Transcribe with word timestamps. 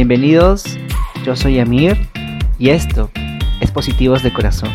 Bienvenidos, 0.00 0.78
yo 1.26 1.36
soy 1.36 1.60
Amir 1.60 1.94
y 2.58 2.70
esto 2.70 3.10
es 3.60 3.70
Positivos 3.70 4.22
de 4.22 4.32
Corazón. 4.32 4.70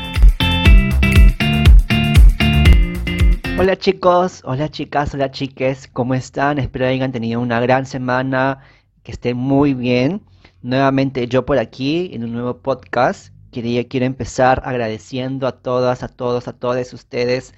Hola 3.58 3.76
chicos, 3.76 4.44
hola 4.46 4.70
chicas, 4.70 5.16
hola 5.16 5.32
chiques, 5.32 5.90
¿cómo 5.92 6.14
están? 6.14 6.60
Espero 6.60 6.86
hayan 6.86 7.12
tenido 7.12 7.42
una 7.42 7.60
gran 7.60 7.88
semana, 7.88 8.60
que 9.02 9.14
estén 9.14 9.36
muy 9.36 9.74
bien. 9.74 10.22
Nuevamente 10.62 11.28
yo 11.28 11.44
por 11.44 11.58
aquí 11.58 12.12
en 12.14 12.24
un 12.24 12.32
nuevo 12.34 12.60
podcast. 12.60 13.34
Quería, 13.52 13.88
quiero 13.88 14.06
empezar 14.06 14.62
agradeciendo 14.64 15.48
a 15.48 15.54
todas, 15.54 16.04
a 16.04 16.08
todos, 16.08 16.48
a 16.48 16.54
todos 16.54 16.94
ustedes 16.94 17.56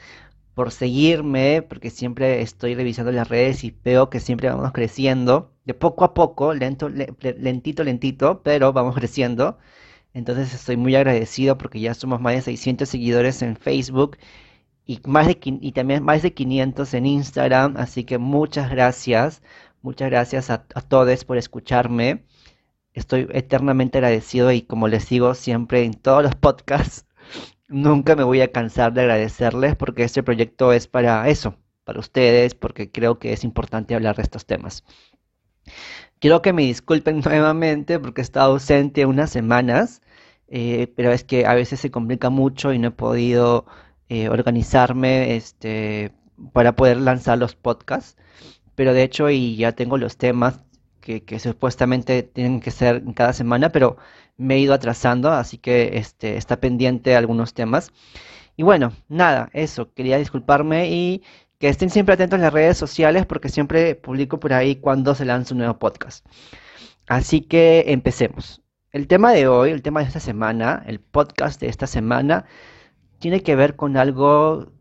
por 0.58 0.72
seguirme, 0.72 1.62
porque 1.62 1.92
siempre 1.92 2.42
estoy 2.42 2.74
revisando 2.74 3.12
las 3.12 3.30
redes 3.30 3.64
y 3.64 3.78
veo 3.84 4.10
que 4.10 4.20
siempre 4.20 4.50
vamos 4.50 4.72
creciendo, 4.72 5.52
de 5.66 5.76
poco 5.76 6.04
a 6.04 6.16
poco, 6.16 6.56
lento, 6.56 6.90
lentito, 6.90 7.84
lentito, 7.84 8.42
pero 8.42 8.74
vamos 8.74 8.96
creciendo. 8.96 9.60
Entonces 10.16 10.56
estoy 10.56 10.76
muy 10.78 10.96
agradecido 10.96 11.60
porque 11.60 11.80
ya 11.80 11.94
somos 11.94 12.22
más 12.22 12.34
de 12.36 12.42
600 12.42 12.90
seguidores 12.90 13.44
en 13.44 13.56
Facebook 13.56 14.18
y, 14.86 15.00
más 15.06 15.28
de, 15.28 15.38
y 15.44 15.72
también 15.74 16.04
más 16.04 16.24
de 16.24 16.34
500 16.34 16.94
en 16.96 17.06
Instagram, 17.06 17.78
así 17.78 18.04
que 18.04 18.18
muchas 18.18 18.72
gracias, 18.72 19.44
muchas 19.84 20.10
gracias 20.10 20.50
a, 20.50 20.66
a 20.74 20.82
todos 20.82 21.24
por 21.26 21.38
escucharme. 21.38 22.26
Estoy 22.94 23.28
eternamente 23.32 24.00
agradecido 24.00 24.52
y 24.52 24.64
como 24.64 24.88
les 24.88 25.08
digo 25.10 25.36
siempre 25.36 25.84
en 25.84 25.94
todos 25.94 26.24
los 26.24 26.36
podcasts, 26.36 27.07
Nunca 27.70 28.16
me 28.16 28.24
voy 28.24 28.42
a 28.42 28.52
cansar 28.52 28.94
de 28.94 29.02
agradecerles 29.02 29.76
porque 29.76 30.04
este 30.04 30.24
proyecto 30.24 30.72
es 30.72 30.88
para 30.88 31.28
eso, 31.28 31.58
para 31.84 32.00
ustedes, 32.00 32.56
porque 32.56 32.92
creo 32.92 33.20
que 33.20 33.34
es 33.34 33.44
importante 33.44 33.94
hablar 33.96 34.16
de 34.16 34.24
estos 34.24 34.46
temas. 34.46 34.84
Quiero 36.20 36.42
que 36.42 36.54
me 36.54 36.64
disculpen 36.64 37.20
nuevamente 37.26 38.00
porque 38.00 38.22
he 38.22 38.24
estado 38.24 38.54
ausente 38.54 39.06
unas 39.06 39.30
semanas, 39.32 40.02
eh, 40.48 40.92
pero 40.96 41.12
es 41.12 41.24
que 41.24 41.46
a 41.46 41.54
veces 41.54 41.80
se 41.80 41.92
complica 41.92 42.30
mucho 42.30 42.74
y 42.74 42.80
no 42.80 42.90
he 42.90 42.92
podido 42.92 43.66
eh, 44.10 44.30
organizarme 44.30 45.36
este, 45.36 46.12
para 46.54 46.76
poder 46.76 46.98
lanzar 46.98 47.38
los 47.38 47.56
podcasts. 47.56 48.18
Pero 48.76 48.94
de 48.94 49.04
hecho, 49.04 49.30
y 49.30 49.58
ya 49.58 49.74
tengo 49.74 49.98
los 49.98 50.18
temas 50.18 50.64
que, 51.02 51.24
que 51.24 51.40
supuestamente 51.40 52.24
tienen 52.24 52.62
que 52.62 52.72
ser 52.72 53.04
cada 53.16 53.34
semana, 53.34 53.72
pero 53.72 53.98
me 54.38 54.56
he 54.56 54.60
ido 54.60 54.74
atrasando, 54.74 55.32
así 55.32 55.58
que 55.58 55.98
este, 55.98 56.38
está 56.38 56.60
pendiente 56.60 57.16
algunos 57.16 57.54
temas. 57.54 57.92
Y 58.56 58.64
bueno, 58.64 58.94
nada, 59.10 59.50
eso, 59.54 59.94
quería 59.94 60.18
disculparme 60.18 60.90
y 60.90 61.24
que 61.60 61.70
estén 61.70 61.90
siempre 61.90 62.14
atentos 62.14 62.38
en 62.38 62.44
las 62.44 62.54
redes 62.54 62.78
sociales 62.78 63.26
porque 63.26 63.50
siempre 63.50 63.96
publico 63.96 64.40
por 64.40 64.54
ahí 64.54 64.78
cuando 64.78 65.16
se 65.16 65.26
lanza 65.26 65.54
un 65.54 65.60
nuevo 65.60 65.80
podcast. 65.80 66.26
Así 67.08 67.42
que 67.42 67.86
empecemos. 67.88 68.62
El 68.92 69.08
tema 69.08 69.32
de 69.32 69.48
hoy, 69.48 69.72
el 69.72 69.82
tema 69.82 70.02
de 70.02 70.08
esta 70.08 70.20
semana, 70.20 70.84
el 70.88 71.00
podcast 71.00 71.60
de 71.62 71.68
esta 71.68 71.88
semana, 71.88 72.46
tiene 73.20 73.42
que 73.44 73.56
ver 73.56 73.76
con 73.76 73.98
algo, 73.98 74.72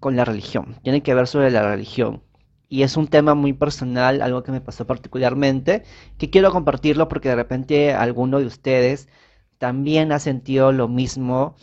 con 0.00 0.16
la 0.16 0.24
religión, 0.24 0.76
tiene 0.82 1.02
que 1.02 1.14
ver 1.14 1.26
sobre 1.26 1.50
la 1.50 1.62
religión 1.62 2.22
y 2.68 2.82
es 2.82 2.96
un 2.96 3.08
tema 3.08 3.34
muy 3.34 3.52
personal, 3.52 4.22
algo 4.22 4.42
que 4.42 4.52
me 4.52 4.60
pasó 4.60 4.86
particularmente, 4.86 5.84
que 6.18 6.30
quiero 6.30 6.50
compartirlo 6.50 7.08
porque 7.08 7.28
de 7.28 7.36
repente 7.36 7.92
alguno 7.94 8.38
de 8.40 8.46
ustedes 8.46 9.08
también 9.58 10.12
ha 10.12 10.18
sentido 10.18 10.72
lo 10.72 10.88
mismo 10.88 11.56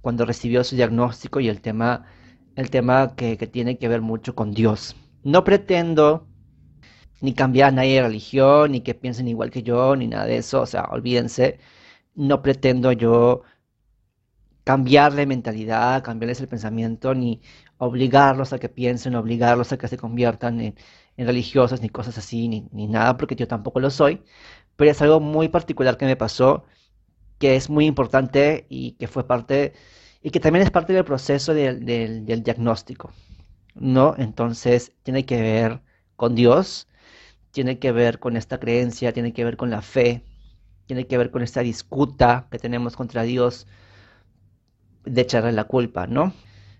cuando 0.00 0.24
recibió 0.24 0.64
su 0.64 0.76
diagnóstico 0.76 1.40
y 1.40 1.48
el 1.48 1.60
tema, 1.60 2.06
el 2.54 2.70
tema 2.70 3.14
que, 3.16 3.36
tiene 3.36 3.78
que 3.78 3.88
ver 3.88 4.00
mucho 4.02 4.34
con 4.34 4.52
Dios. 4.52 4.96
No 5.24 5.44
pretendo 5.44 6.26
ni 7.20 7.34
cambiar 7.34 7.70
a 7.70 7.72
nadie 7.72 7.96
de 7.96 8.02
religión, 8.02 8.72
ni 8.72 8.82
que 8.82 8.94
piensen 8.94 9.28
igual 9.28 9.50
que 9.50 9.62
yo, 9.62 9.96
ni 9.96 10.06
nada 10.06 10.26
de 10.26 10.38
eso, 10.38 10.62
o 10.62 10.66
sea, 10.66 10.84
olvídense, 10.90 11.58
no 12.14 12.42
pretendo 12.42 12.92
yo 12.92 13.42
cambiarle 14.66 15.26
mentalidad, 15.26 16.02
cambiarles 16.02 16.40
el 16.40 16.48
pensamiento, 16.48 17.14
ni 17.14 17.40
obligarlos 17.78 18.52
a 18.52 18.58
que 18.58 18.68
piensen, 18.68 19.14
obligarlos 19.14 19.72
a 19.72 19.78
que 19.78 19.86
se 19.88 19.96
conviertan 19.96 20.60
en, 20.60 20.74
religiosos, 21.18 21.80
ni 21.82 21.88
cosas 21.88 22.18
así, 22.18 22.48
ni, 22.48 22.86
nada, 22.88 23.16
porque 23.16 23.36
yo 23.36 23.46
tampoco 23.46 23.78
lo 23.80 23.90
soy. 23.90 24.22
Pero 24.76 24.90
es 24.90 25.00
algo 25.02 25.20
muy 25.20 25.48
particular 25.48 25.96
que 25.96 26.06
me 26.06 26.16
pasó, 26.16 26.64
que 27.38 27.56
es 27.56 27.70
muy 27.70 27.86
importante 27.86 28.66
y 28.68 28.92
que 28.98 29.08
fue 29.08 29.26
parte, 29.26 29.74
y 30.22 30.30
que 30.30 30.40
también 30.40 30.64
es 30.64 30.72
parte 30.72 30.92
del 30.92 31.04
proceso 31.04 31.54
del, 31.54 31.84
del 31.86 32.42
diagnóstico, 32.42 33.12
¿no? 33.74 34.14
Entonces, 34.18 34.92
tiene 35.04 35.24
que 35.26 35.40
ver 35.42 35.82
con 36.16 36.34
Dios, 36.34 36.88
tiene 37.52 37.78
que 37.78 37.92
ver 37.92 38.18
con 38.18 38.36
esta 38.36 38.58
creencia, 38.58 39.12
tiene 39.12 39.32
que 39.32 39.44
ver 39.44 39.56
con 39.56 39.70
la 39.70 39.82
fe, 39.82 40.24
tiene 40.86 41.06
que 41.06 41.18
ver 41.18 41.30
con 41.30 41.42
esta 41.42 41.60
disputa 41.60 42.48
que 42.50 42.58
tenemos 42.58 42.96
contra 42.96 43.22
Dios 43.22 43.68
de 45.06 45.22
echarle 45.22 45.52
la 45.52 45.64
culpa, 45.64 46.06
¿no? 46.06 46.32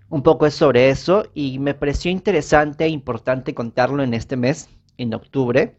Un 0.09 0.23
poco 0.23 0.47
es 0.47 0.55
sobre 0.55 0.91
eso 0.91 1.25
y 1.35 1.59
me 1.59 1.75
pareció 1.75 2.11
interesante 2.11 2.85
e 2.85 2.89
importante 2.89 3.55
contarlo 3.55 4.03
en 4.03 4.15
este 4.15 4.37
mes, 4.37 4.69
en 4.99 5.15
octubre, 5.15 5.79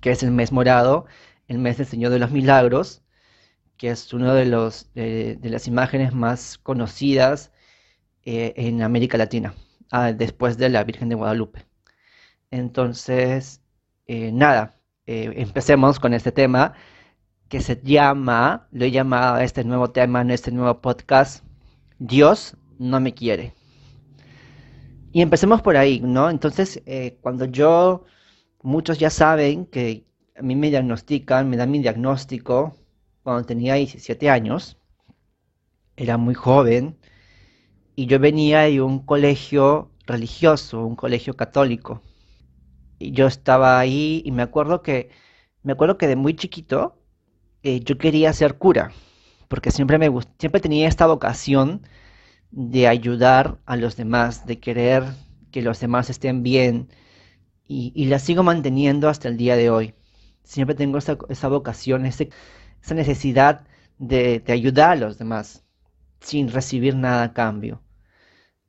que 0.00 0.10
es 0.12 0.22
el 0.22 0.30
mes 0.30 0.52
morado, 0.52 1.06
el 1.48 1.58
mes 1.58 1.78
del 1.78 1.86
Señor 1.86 2.12
de 2.12 2.18
los 2.18 2.30
Milagros, 2.30 3.02
que 3.76 3.90
es 3.90 4.12
una 4.12 4.34
de, 4.34 4.46
los, 4.46 4.92
de, 4.94 5.38
las 5.42 5.66
imágenes 5.66 6.14
más 6.14 6.58
conocidas 6.58 7.52
eh, 8.24 8.52
en 8.56 8.82
América 8.82 9.18
Latina, 9.18 9.54
ah, 9.90 10.12
después 10.12 10.58
de 10.58 10.68
la 10.68 10.84
Virgen 10.84 11.08
de 11.08 11.14
Guadalupe. 11.16 11.66
Entonces, 12.50 13.62
eh, 14.06 14.32
nada, 14.32 14.80
eh, 15.06 15.32
empecemos 15.36 15.98
con 16.00 16.14
este 16.14 16.32
tema 16.32 16.74
que 17.50 17.60
se 17.60 17.80
llama, 17.82 18.68
lo 18.70 18.84
he 18.84 18.92
llamado 18.92 19.34
a 19.34 19.44
este 19.44 19.64
nuevo 19.64 19.90
tema 19.90 20.20
en 20.20 20.30
este 20.30 20.52
nuevo 20.52 20.80
podcast, 20.80 21.44
Dios 21.98 22.56
no 22.78 23.00
me 23.00 23.12
quiere. 23.12 23.54
Y 25.12 25.20
empecemos 25.20 25.60
por 25.60 25.76
ahí, 25.76 25.98
¿no? 26.00 26.30
Entonces, 26.30 26.80
eh, 26.86 27.18
cuando 27.20 27.46
yo, 27.46 28.04
muchos 28.62 29.00
ya 29.00 29.10
saben 29.10 29.66
que 29.66 30.06
a 30.38 30.42
mí 30.42 30.54
me 30.54 30.70
diagnostican, 30.70 31.50
me 31.50 31.56
dan 31.56 31.72
mi 31.72 31.80
diagnóstico 31.80 32.76
cuando 33.24 33.44
tenía 33.44 33.74
17 33.74 34.30
años, 34.30 34.78
era 35.96 36.16
muy 36.18 36.34
joven, 36.34 36.98
y 37.96 38.06
yo 38.06 38.20
venía 38.20 38.60
de 38.60 38.80
un 38.80 39.04
colegio 39.04 39.90
religioso, 40.06 40.86
un 40.86 40.94
colegio 40.94 41.34
católico. 41.34 42.00
Y 43.00 43.10
yo 43.10 43.26
estaba 43.26 43.80
ahí 43.80 44.22
y 44.24 44.30
me 44.30 44.42
acuerdo 44.42 44.82
que, 44.82 45.10
me 45.64 45.72
acuerdo 45.72 45.98
que 45.98 46.06
de 46.06 46.14
muy 46.14 46.36
chiquito, 46.36 46.99
eh, 47.62 47.80
yo 47.80 47.98
quería 47.98 48.32
ser 48.32 48.58
cura, 48.58 48.92
porque 49.48 49.70
siempre 49.70 49.98
me 49.98 50.10
siempre 50.38 50.60
tenía 50.60 50.88
esta 50.88 51.06
vocación 51.06 51.82
de 52.50 52.88
ayudar 52.88 53.58
a 53.66 53.76
los 53.76 53.96
demás, 53.96 54.46
de 54.46 54.60
querer 54.60 55.04
que 55.52 55.62
los 55.62 55.80
demás 55.80 56.10
estén 56.10 56.42
bien, 56.42 56.88
y, 57.68 58.06
la 58.06 58.18
sigo 58.18 58.42
manteniendo 58.42 59.08
hasta 59.08 59.28
el 59.28 59.36
día 59.36 59.56
de 59.56 59.70
hoy. 59.70 59.94
Siempre 60.42 60.74
tengo 60.74 60.98
esa, 60.98 61.48
vocación, 61.48 62.04
esa 62.06 62.24
necesidad 62.94 63.66
de, 63.98 64.40
de 64.40 64.52
ayudar 64.52 64.92
a 64.92 64.96
los 64.96 65.18
demás, 65.18 65.64
sin 66.20 66.48
recibir 66.50 66.96
nada 66.96 67.24
a 67.24 67.32
cambio. 67.32 67.82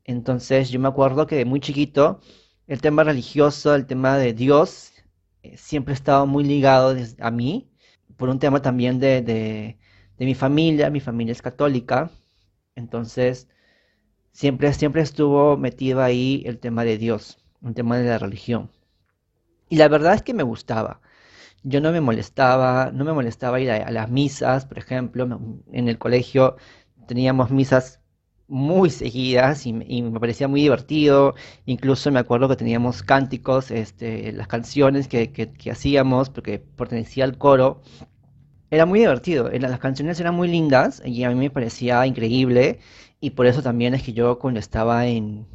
Entonces 0.03 0.69
yo 0.69 0.79
me 0.79 0.87
acuerdo 0.89 1.27
que 1.27 1.35
de 1.35 1.45
muy 1.45 1.59
chiquito 1.59 2.21
el 2.67 2.81
tema 2.81 3.03
religioso, 3.03 3.75
el 3.75 3.85
tema 3.87 4.17
de 4.17 4.33
Dios, 4.33 4.93
eh, 5.43 5.57
siempre 5.57 5.93
ha 5.93 5.95
estado 5.95 6.27
muy 6.27 6.43
ligado 6.43 6.95
a 7.19 7.31
mí 7.31 7.70
por 8.21 8.29
un 8.29 8.37
tema 8.37 8.61
también 8.61 8.99
de, 8.99 9.23
de, 9.23 9.79
mi 10.19 10.35
familia, 10.35 10.91
mi 10.91 10.99
familia 10.99 11.31
es 11.31 11.41
católica, 11.41 12.11
entonces 12.75 13.49
siempre, 14.31 14.71
siempre 14.73 15.01
estuvo 15.01 15.57
metido 15.57 16.03
ahí 16.03 16.43
el 16.45 16.59
tema 16.59 16.83
de 16.83 16.99
Dios, 16.99 17.43
el 17.65 17.73
tema 17.73 17.97
de 17.97 18.07
la 18.07 18.19
religión. 18.19 18.69
Y 19.69 19.77
la 19.77 19.87
verdad 19.87 20.13
es 20.13 20.21
que 20.21 20.35
me 20.35 20.43
gustaba. 20.43 21.01
Yo 21.63 21.81
no 21.81 21.91
me 21.91 21.99
molestaba, 21.99 22.91
no 22.93 23.05
me 23.05 23.13
molestaba 23.13 23.59
ir 23.59 23.71
a, 23.71 23.89
las 23.89 24.11
misas, 24.11 24.67
por 24.67 24.77
ejemplo, 24.77 25.23
en 25.71 25.87
el 25.87 25.97
colegio 25.97 26.57
teníamos 27.07 27.49
misas 27.49 28.01
muy 28.47 28.91
seguidas 28.91 29.65
y, 29.65 29.73
me 29.73 30.19
parecía 30.19 30.47
muy 30.47 30.61
divertido. 30.61 31.33
Incluso 31.65 32.11
me 32.11 32.19
acuerdo 32.19 32.49
que 32.49 32.55
teníamos 32.55 33.01
cánticos, 33.01 33.71
este, 33.71 34.31
las 34.31 34.47
canciones 34.47 35.07
que, 35.07 35.31
que 35.31 35.71
hacíamos, 35.71 36.29
porque 36.29 36.59
pertenecía 36.59 37.23
al 37.23 37.39
coro, 37.39 37.81
era 38.71 38.85
muy 38.85 38.99
divertido. 38.99 39.49
Las 39.51 39.79
canciones 39.79 40.19
eran 40.19 40.35
muy 40.35 40.47
lindas 40.47 41.01
y 41.05 41.23
a 41.25 41.29
mí 41.29 41.35
me 41.35 41.49
parecía 41.49 42.05
increíble. 42.07 42.79
Y 43.19 43.31
por 43.31 43.45
eso 43.45 43.61
también 43.61 43.93
es 43.93 44.03
que 44.03 44.13
yo 44.13 44.39
cuando 44.39 44.59
estaba 44.59 45.05
en 45.07 45.45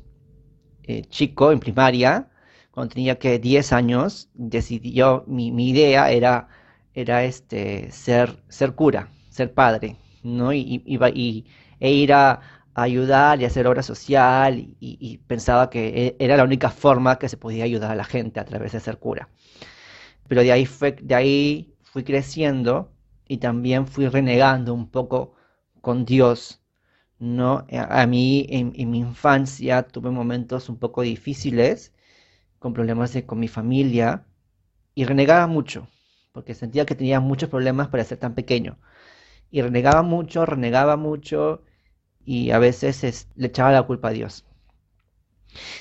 eh, 0.85 1.03
chico, 1.09 1.51
en 1.51 1.59
primaria, 1.59 2.29
cuando 2.71 2.95
tenía 2.95 3.19
que 3.19 3.39
10 3.39 3.73
años, 3.73 4.29
decidió, 4.35 5.25
mi, 5.27 5.51
mi 5.51 5.71
idea 5.71 6.11
era, 6.11 6.49
era 6.95 7.25
este, 7.25 7.91
ser, 7.91 8.37
ser 8.49 8.75
cura, 8.75 9.09
ser 9.31 9.53
padre, 9.55 9.97
¿no? 10.23 10.53
Y, 10.53 10.83
y, 10.85 11.47
e 11.81 11.93
ir 11.93 12.13
a, 12.13 12.41
ayudar 12.75 13.41
y 13.41 13.47
hacer 13.47 13.67
obra 13.67 13.83
social 13.83 14.59
y, 14.59 14.77
y, 14.81 15.19
pensaba 15.19 15.71
que 15.71 16.09
e, 16.09 16.17
era 16.19 16.37
la 16.37 16.45
única 16.45 16.69
forma 16.69 17.19
que 17.19 17.29
se 17.31 17.39
podía 17.39 17.65
ayudar 17.65 17.93
a 17.93 17.95
la 17.95 18.05
gente 18.05 18.39
a 18.39 18.45
través 18.45 18.73
de 18.73 18.81
ser 18.81 18.99
cura. 18.99 19.31
Pero 20.29 20.43
de 20.43 20.53
ahí 20.53 20.67
fue, 20.67 20.93
de 20.93 21.15
ahí 21.15 21.75
fui 21.83 22.05
creciendo 22.05 22.93
y 23.29 23.39
también 23.39 23.87
fui 23.87 24.09
renegando 24.09 24.75
un 24.75 24.89
poco 24.91 25.35
con 25.81 26.05
Dios, 26.05 26.63
¿no? 27.19 27.67
A 27.71 28.07
mí 28.07 28.47
en, 28.51 28.73
mi 28.91 28.99
infancia 28.99 29.83
tuve 29.83 30.11
momentos 30.11 30.69
un 30.69 30.79
poco 30.79 31.03
difíciles, 31.03 31.93
con 32.59 32.73
problemas 32.75 33.17
con 33.27 33.39
mi 33.41 33.49
familia, 33.49 34.27
y 34.95 35.05
renegaba 35.05 35.47
mucho, 35.47 35.89
porque 36.33 36.55
sentía 36.55 36.87
que 36.87 36.95
tenía 36.95 37.21
muchos 37.21 37.51
problemas 37.51 37.89
para 37.89 38.05
ser 38.05 38.19
tan 38.19 38.35
pequeño. 38.35 38.79
Y 39.51 39.63
renegaba 39.63 40.03
mucho, 40.03 40.47
renegaba 40.47 40.97
mucho, 40.97 41.63
y 42.25 42.51
a 42.51 42.59
veces 42.59 43.29
le 43.37 43.47
echaba 43.49 43.73
la 43.73 43.85
culpa 43.85 44.09
a 44.09 44.13
Dios. 44.13 44.45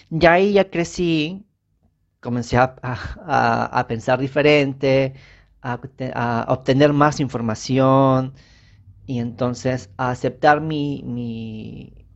Ya 0.09 0.33
ahí 0.33 0.53
ya 0.53 0.69
crecí, 0.69 1.45
comencé 2.19 2.57
a, 2.57 3.85
pensar 3.87 4.19
diferente, 4.19 5.13
a, 5.65 6.45
obtener 6.49 6.93
más 6.93 7.19
información 7.19 8.33
y 9.05 9.19
entonces 9.19 9.89
a 9.97 10.11
aceptar 10.11 10.61
mi, 10.61 11.03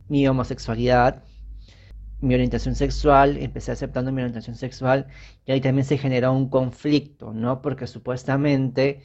mi, 0.08 0.28
homosexualidad, 0.28 1.24
mi 2.20 2.34
orientación 2.34 2.74
sexual, 2.76 3.38
empecé 3.38 3.72
aceptando 3.72 4.12
mi 4.12 4.22
orientación 4.22 4.56
sexual 4.56 5.08
y 5.46 5.52
ahí 5.52 5.60
también 5.60 5.84
se 5.86 5.98
generó 5.98 6.32
un 6.32 6.48
conflicto, 6.50 7.32
¿no? 7.32 7.62
Porque 7.62 7.86
supuestamente 7.86 9.02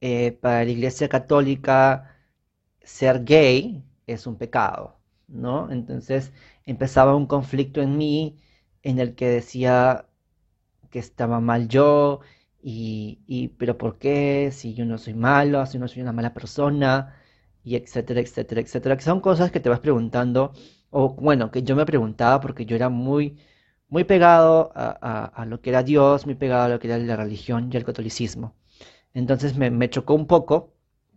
eh, 0.00 0.32
para 0.32 0.64
la 0.64 0.70
Iglesia 0.70 1.08
Católica 1.08 2.16
ser 2.82 3.24
gay 3.24 3.84
es 4.06 4.26
un 4.26 4.36
pecado, 4.38 5.00
¿no? 5.28 5.70
Entonces 5.72 6.32
empezaba 6.66 7.16
un 7.16 7.26
conflicto 7.26 7.82
en 7.82 7.96
mí 7.98 8.38
en 8.82 8.98
el 8.98 9.14
que 9.14 9.28
decía 9.28 10.06
que 10.90 10.98
estaba 10.98 11.40
mal 11.40 11.68
yo 11.68 12.20
y, 12.62 13.48
pero 13.58 13.76
¿por 13.78 13.98
qué? 13.98 14.50
Si 14.52 14.74
yo 14.74 14.84
no 14.84 14.98
soy 14.98 15.14
malo, 15.14 15.66
si 15.66 15.78
no 15.78 15.88
soy 15.88 16.02
una 16.02 16.12
mala 16.12 16.32
persona 16.34 17.16
y 17.64 17.76
etcétera, 17.76 18.20
etcétera, 18.20 18.60
etcétera, 18.60 18.96
que 18.96 19.02
son 19.04 19.20
cosas 19.20 19.50
que 19.50 19.60
te 19.60 19.68
vas 19.68 19.80
preguntando 19.80 20.52
o 20.90 21.14
bueno, 21.14 21.50
que 21.50 21.62
yo 21.62 21.76
me 21.76 21.86
preguntaba 21.86 22.40
porque 22.40 22.66
yo 22.66 22.76
era 22.76 22.88
muy 22.88 23.38
muy 23.88 24.04
pegado 24.04 24.72
a, 24.74 25.44
lo 25.46 25.60
que 25.60 25.70
era 25.70 25.82
Dios, 25.82 26.24
muy 26.26 26.34
pegado 26.34 26.64
a 26.64 26.68
lo 26.68 26.78
que 26.80 26.88
era 26.88 26.98
la 26.98 27.16
religión 27.16 27.70
y 27.72 27.76
el 27.76 27.84
catolicismo. 27.84 28.54
Entonces 29.14 29.56
me, 29.58 29.70
me 29.70 29.90
chocó 29.90 30.14
un 30.14 30.26
poco 30.26 30.74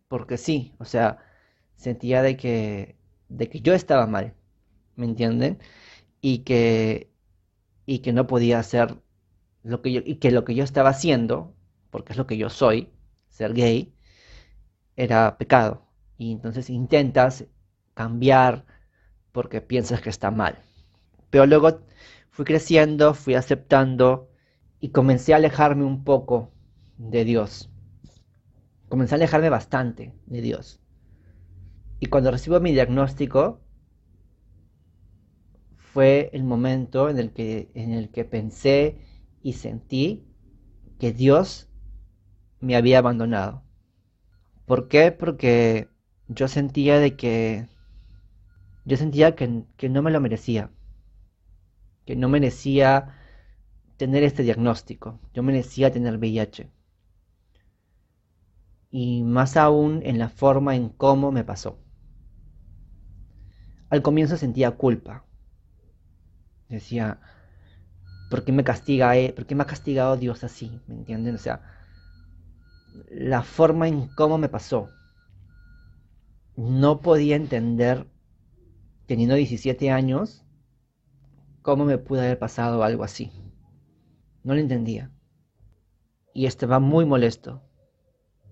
porque 0.09 0.37
sí, 0.37 0.73
o 0.79 0.85
sea, 0.85 1.19
sentía 1.75 2.21
de 2.21 2.37
que, 2.37 2.97
de 3.29 3.49
que 3.49 3.61
yo 3.61 3.73
estaba 3.73 4.07
mal, 4.07 4.33
¿me 4.95 5.05
entienden? 5.05 5.59
Y 6.21 6.39
que, 6.39 7.09
y 7.85 7.99
que 7.99 8.13
no 8.13 8.27
podía 8.27 8.59
hacer 8.59 8.97
lo 9.65 9.81
que 9.81 9.91
yo, 9.91 10.01
y 10.05 10.15
que 10.17 10.31
lo 10.31 10.45
que 10.45 10.55
yo 10.55 10.63
estaba 10.63 10.89
haciendo, 10.91 11.55
porque 11.89 12.13
es 12.13 12.17
lo 12.17 12.27
que 12.27 12.37
yo 12.37 12.49
soy, 12.49 12.93
ser 13.29 13.53
gay, 13.53 13.95
era 14.95 15.37
pecado. 15.37 15.87
Y 16.17 16.31
entonces 16.31 16.69
intentas 16.69 17.45
cambiar 17.93 18.65
porque 19.31 19.61
piensas 19.61 20.01
que 20.01 20.09
está 20.09 20.31
mal. 20.31 20.59
Pero 21.31 21.47
luego 21.47 21.81
fui 22.29 22.45
creciendo, 22.45 23.13
fui 23.13 23.33
aceptando 23.33 24.29
y 24.79 24.89
comencé 24.89 25.33
a 25.33 25.37
alejarme 25.37 25.83
un 25.83 26.03
poco 26.03 26.51
de 26.97 27.25
Dios. 27.25 27.71
Comencé 28.87 29.15
a 29.15 29.17
alejarme 29.17 29.49
bastante 29.49 30.13
de 30.27 30.41
Dios. 30.41 30.79
Y 31.99 32.05
cuando 32.05 32.29
recibo 32.29 32.59
mi 32.59 32.71
diagnóstico, 32.71 33.61
fue 35.75 36.29
el 36.33 36.43
momento 36.43 37.09
en 37.09 37.17
el 37.17 37.31
que, 37.31 37.71
en 37.73 37.93
el 37.93 38.11
que 38.11 38.25
pensé 38.25 38.99
y 39.45 39.53
sentí 39.53 40.25
que 40.99 41.13
Dios 41.13 41.69
me 42.59 42.75
había 42.75 42.97
abandonado. 42.97 43.61
¿Por 44.65 44.87
qué? 44.87 45.11
Porque 45.11 45.87
yo 46.27 46.47
sentía 46.47 46.97
de 46.97 47.15
que 47.15 47.67
yo 48.85 48.97
sentía 48.97 49.35
que, 49.35 49.65
que 49.77 49.87
no 49.87 50.01
me 50.01 50.09
lo 50.09 50.19
merecía, 50.19 50.71
que 52.07 52.15
no 52.15 52.27
merecía 52.27 53.19
tener 53.97 54.23
este 54.23 54.41
diagnóstico, 54.41 55.19
yo 55.35 55.43
merecía 55.43 55.91
tener 55.91 56.17
VIH. 56.17 56.71
Y 58.89 59.21
más 59.21 59.57
aún 59.57 60.01
en 60.03 60.17
la 60.17 60.29
forma 60.29 60.75
en 60.75 60.89
cómo 60.89 61.31
me 61.31 61.43
pasó. 61.43 61.77
Al 63.91 64.01
comienzo 64.01 64.37
sentía 64.37 64.71
culpa. 64.71 65.23
Decía, 66.67 67.21
¿por 68.29 68.43
qué 68.43 68.51
me 68.51 68.63
castiga, 68.63 69.17
eh? 69.17 69.33
¿por 69.33 69.45
qué 69.45 69.55
me 69.55 69.63
ha 69.63 69.67
castigado 69.67 70.17
Dios 70.17 70.43
así? 70.43 70.81
¿Me 70.87 70.95
entienden? 70.95 71.35
O 71.35 71.37
sea, 71.37 71.61
la 73.09 73.43
forma 73.43 73.87
en 73.87 74.07
cómo 74.07 74.37
me 74.37 74.49
pasó. 74.49 74.89
No 76.55 77.01
podía 77.01 77.35
entender, 77.35 78.07
teniendo 79.05 79.35
17 79.35 79.91
años, 79.91 80.45
cómo 81.61 81.85
me 81.85 81.97
pudo 81.97 82.21
haber 82.21 82.39
pasado 82.39 82.83
algo 82.83 83.03
así. 83.03 83.31
No 84.43 84.53
lo 84.53 84.59
entendía. 84.59 85.11
Y 86.33 86.45
estaba 86.45 86.79
muy 86.79 87.05
molesto. 87.05 87.61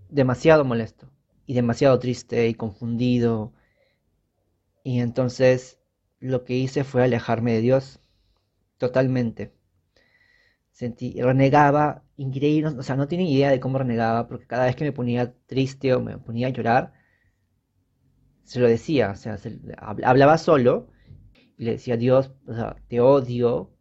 Demasiado 0.09 0.65
molesto. 0.65 1.09
Y 1.45 1.53
demasiado 1.53 1.99
triste 1.99 2.47
y 2.47 2.55
confundido 2.55 3.53
y 4.83 4.99
entonces 4.99 5.79
lo 6.19 6.43
que 6.43 6.55
hice 6.55 6.83
fue 6.83 7.03
alejarme 7.03 7.53
de 7.53 7.61
Dios 7.61 7.99
totalmente. 8.77 9.53
Sentí, 10.73 11.21
renegaba 11.21 12.03
increíble, 12.17 12.69
o 12.79 12.83
sea, 12.83 12.95
no 12.95 13.07
tenía 13.07 13.29
idea 13.29 13.51
de 13.51 13.59
cómo 13.59 13.77
renegaba, 13.77 14.27
porque 14.27 14.47
cada 14.47 14.65
vez 14.65 14.75
que 14.75 14.83
me 14.83 14.91
ponía 14.91 15.33
triste 15.45 15.93
o 15.93 16.01
me 16.01 16.17
ponía 16.17 16.47
a 16.47 16.49
llorar, 16.49 16.93
se 18.43 18.59
lo 18.59 18.67
decía, 18.67 19.11
o 19.11 19.15
sea, 19.15 19.37
hablaba 20.03 20.37
solo 20.37 20.89
y 21.57 21.65
le 21.65 21.71
decía, 21.73 21.95
Dios, 21.95 22.33
o 22.47 22.55
sea, 22.55 22.75
te 22.87 22.99
odio 22.99 23.71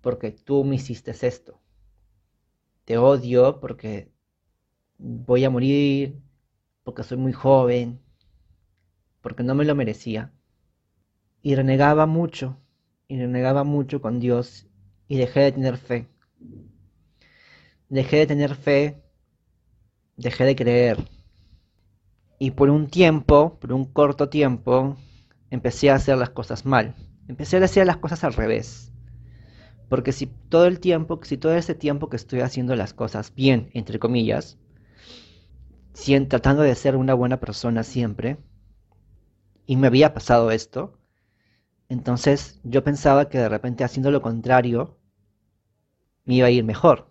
porque 0.00 0.32
tú 0.32 0.64
me 0.64 0.74
hiciste 0.74 1.12
esto. 1.12 1.60
Te 2.84 2.98
odio 2.98 3.60
porque 3.60 4.10
voy 4.98 5.44
a 5.44 5.50
morir, 5.50 6.20
porque 6.82 7.04
soy 7.04 7.18
muy 7.18 7.32
joven, 7.32 8.00
porque 9.22 9.44
no 9.44 9.54
me 9.54 9.64
lo 9.64 9.76
merecía. 9.76 10.32
Y 11.40 11.54
renegaba 11.54 12.06
mucho, 12.06 12.58
y 13.06 13.18
renegaba 13.18 13.62
mucho 13.64 14.02
con 14.02 14.18
Dios, 14.18 14.66
y 15.08 15.16
dejé 15.16 15.40
de 15.40 15.52
tener 15.52 15.76
fe. 15.76 16.08
Dejé 17.88 18.18
de 18.18 18.26
tener 18.26 18.54
fe, 18.54 19.02
dejé 20.16 20.44
de 20.44 20.56
creer. 20.56 20.98
Y 22.38 22.52
por 22.52 22.70
un 22.70 22.88
tiempo, 22.88 23.58
por 23.60 23.72
un 23.72 23.84
corto 23.84 24.28
tiempo, 24.28 24.96
empecé 25.50 25.90
a 25.90 25.96
hacer 25.96 26.18
las 26.18 26.30
cosas 26.30 26.64
mal. 26.64 26.94
Empecé 27.28 27.58
a 27.58 27.64
hacer 27.64 27.86
las 27.86 27.98
cosas 27.98 28.24
al 28.24 28.34
revés. 28.34 28.92
Porque 29.88 30.12
si 30.12 30.26
todo 30.26 30.66
el 30.66 30.80
tiempo, 30.80 31.20
si 31.22 31.36
todo 31.36 31.54
ese 31.54 31.74
tiempo 31.74 32.08
que 32.08 32.16
estoy 32.16 32.40
haciendo 32.40 32.74
las 32.74 32.94
cosas 32.94 33.34
bien, 33.34 33.70
entre 33.74 33.98
comillas, 33.98 34.58
tratando 36.28 36.62
de 36.62 36.74
ser 36.74 36.96
una 36.96 37.14
buena 37.14 37.38
persona 37.38 37.82
siempre, 37.82 38.38
y 39.66 39.76
me 39.76 39.86
había 39.86 40.12
pasado 40.12 40.50
esto, 40.50 40.98
entonces 41.88 42.60
yo 42.64 42.84
pensaba 42.84 43.28
que 43.28 43.38
de 43.38 43.48
repente 43.48 43.84
haciendo 43.84 44.10
lo 44.10 44.22
contrario 44.22 44.98
me 46.24 46.34
iba 46.34 46.46
a 46.48 46.50
ir 46.50 46.64
mejor. 46.64 47.10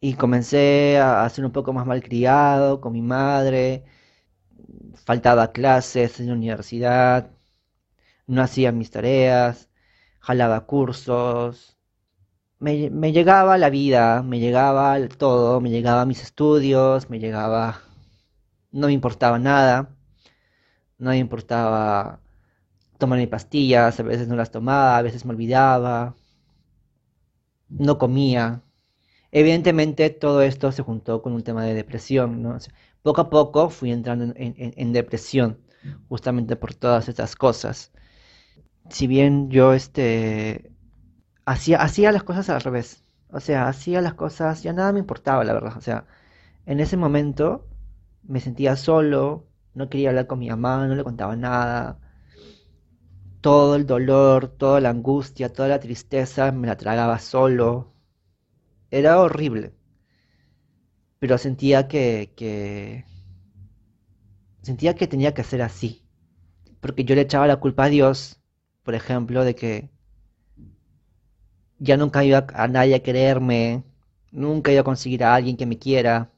Y 0.00 0.14
comencé 0.14 0.98
a 0.98 1.28
ser 1.30 1.44
un 1.44 1.52
poco 1.52 1.72
más 1.72 1.86
malcriado 1.86 2.80
con 2.80 2.92
mi 2.92 3.02
madre, 3.02 3.84
faltaba 5.04 5.52
clases 5.52 6.20
en 6.20 6.28
la 6.28 6.34
universidad, 6.34 7.30
no 8.26 8.42
hacía 8.42 8.72
mis 8.72 8.90
tareas, 8.90 9.68
jalaba 10.20 10.66
cursos, 10.66 11.76
me, 12.58 12.90
me, 12.90 13.12
llegaba 13.12 13.58
la 13.58 13.70
vida, 13.70 14.22
me 14.22 14.40
llegaba 14.40 14.96
todo, 15.08 15.60
me 15.60 15.70
llegaba 15.70 16.06
mis 16.06 16.22
estudios, 16.22 17.10
me 17.10 17.18
llegaba, 17.20 17.80
no 18.72 18.86
me 18.88 18.92
importaba 18.92 19.38
nada. 19.38 19.90
No 20.98 21.10
me 21.10 21.18
importaba 21.18 22.20
tomar 23.04 23.18
mis 23.18 23.28
pastillas, 23.28 24.00
a 24.00 24.02
veces 24.02 24.28
no 24.28 24.36
las 24.36 24.50
tomaba, 24.50 24.96
a 24.98 25.02
veces 25.02 25.24
me 25.24 25.32
olvidaba, 25.32 26.14
no 27.68 27.98
comía. 27.98 28.62
Evidentemente 29.32 30.10
todo 30.10 30.42
esto 30.42 30.72
se 30.72 30.82
juntó 30.82 31.22
con 31.22 31.32
un 31.34 31.42
tema 31.42 31.64
de 31.64 31.74
depresión, 31.74 32.58
poco 33.02 33.20
a 33.22 33.30
poco 33.30 33.70
fui 33.70 33.92
entrando 33.92 34.32
en, 34.36 34.92
depresión, 34.92 35.60
justamente 36.08 36.56
por 36.56 36.74
todas 36.74 37.08
estas 37.08 37.36
cosas. 37.36 37.92
Si 38.90 39.06
bien 39.06 39.50
yo 39.50 39.72
este 39.74 40.72
hacía, 41.46 41.82
hacía 41.82 42.12
las 42.12 42.24
cosas 42.24 42.48
al 42.50 42.60
revés, 42.62 43.04
o 43.30 43.40
sea, 43.40 43.68
hacía 43.68 44.00
las 44.00 44.14
cosas, 44.14 44.62
ya 44.62 44.72
nada 44.72 44.92
me 44.92 45.00
importaba, 45.00 45.44
la 45.44 45.54
verdad, 45.54 45.76
o 45.76 45.80
sea, 45.80 46.06
en 46.66 46.80
ese 46.80 46.96
momento 46.96 47.68
me 48.22 48.40
sentía 48.40 48.76
solo, 48.76 49.48
no 49.74 49.88
quería 49.90 50.10
hablar 50.10 50.26
con 50.26 50.38
mi 50.38 50.48
mamá, 50.48 50.86
no 50.86 50.94
le 50.94 51.04
contaba 51.04 51.36
nada. 51.36 51.98
Todo 53.44 53.76
el 53.76 53.86
dolor, 53.86 54.48
toda 54.48 54.80
la 54.80 54.90
angustia, 54.90 55.52
toda 55.52 55.68
la 55.68 55.78
tristeza 55.78 56.50
me 56.50 56.66
la 56.66 56.76
tragaba 56.76 57.18
solo. 57.20 57.92
Era 58.90 59.20
horrible. 59.20 59.74
pero 61.18 61.38
sentía 61.38 61.88
que, 61.88 62.32
que 62.36 63.04
sentía 64.62 64.94
que 64.94 65.06
tenía 65.06 65.34
que 65.34 65.44
ser 65.44 65.62
así, 65.62 66.02
porque 66.80 67.04
yo 67.04 67.14
le 67.14 67.22
echaba 67.22 67.46
la 67.46 67.60
culpa 67.60 67.84
a 67.84 67.88
Dios, 67.88 68.40
por 68.82 68.94
ejemplo, 68.94 69.44
de 69.44 69.54
que 69.54 69.90
ya 71.78 71.96
nunca 71.96 72.24
iba 72.24 72.46
a 72.54 72.68
nadie 72.68 72.94
a 72.96 73.02
quererme, 73.02 73.84
nunca 74.32 74.72
iba 74.72 74.80
a 74.80 74.84
conseguir 74.84 75.24
a 75.24 75.34
alguien 75.34 75.56
que 75.56 75.66
me 75.66 75.78
quiera, 75.78 76.30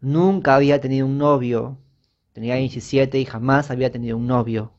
nunca 0.00 0.54
había 0.56 0.80
tenido 0.80 1.06
un 1.06 1.18
novio, 1.18 1.78
tenía 2.32 2.56
17 2.56 3.18
y 3.18 3.24
jamás 3.24 3.70
había 3.70 3.90
tenido 3.90 4.16
un 4.16 4.26
novio, 4.26 4.72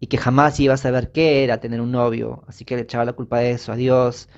y 0.00 0.06
que 0.08 0.18
jamás 0.18 0.58
iba 0.58 0.74
a 0.74 0.78
saber 0.78 1.12
qué 1.12 1.44
era 1.44 1.60
tener 1.60 1.80
un 1.80 1.92
novio, 1.92 2.44
así 2.48 2.64
que 2.64 2.76
le 2.76 2.82
echaba 2.82 3.04
la 3.04 3.12
culpa 3.12 3.38
de 3.38 3.52
eso 3.52 3.72
a 3.72 3.76
Dios, 3.76 4.28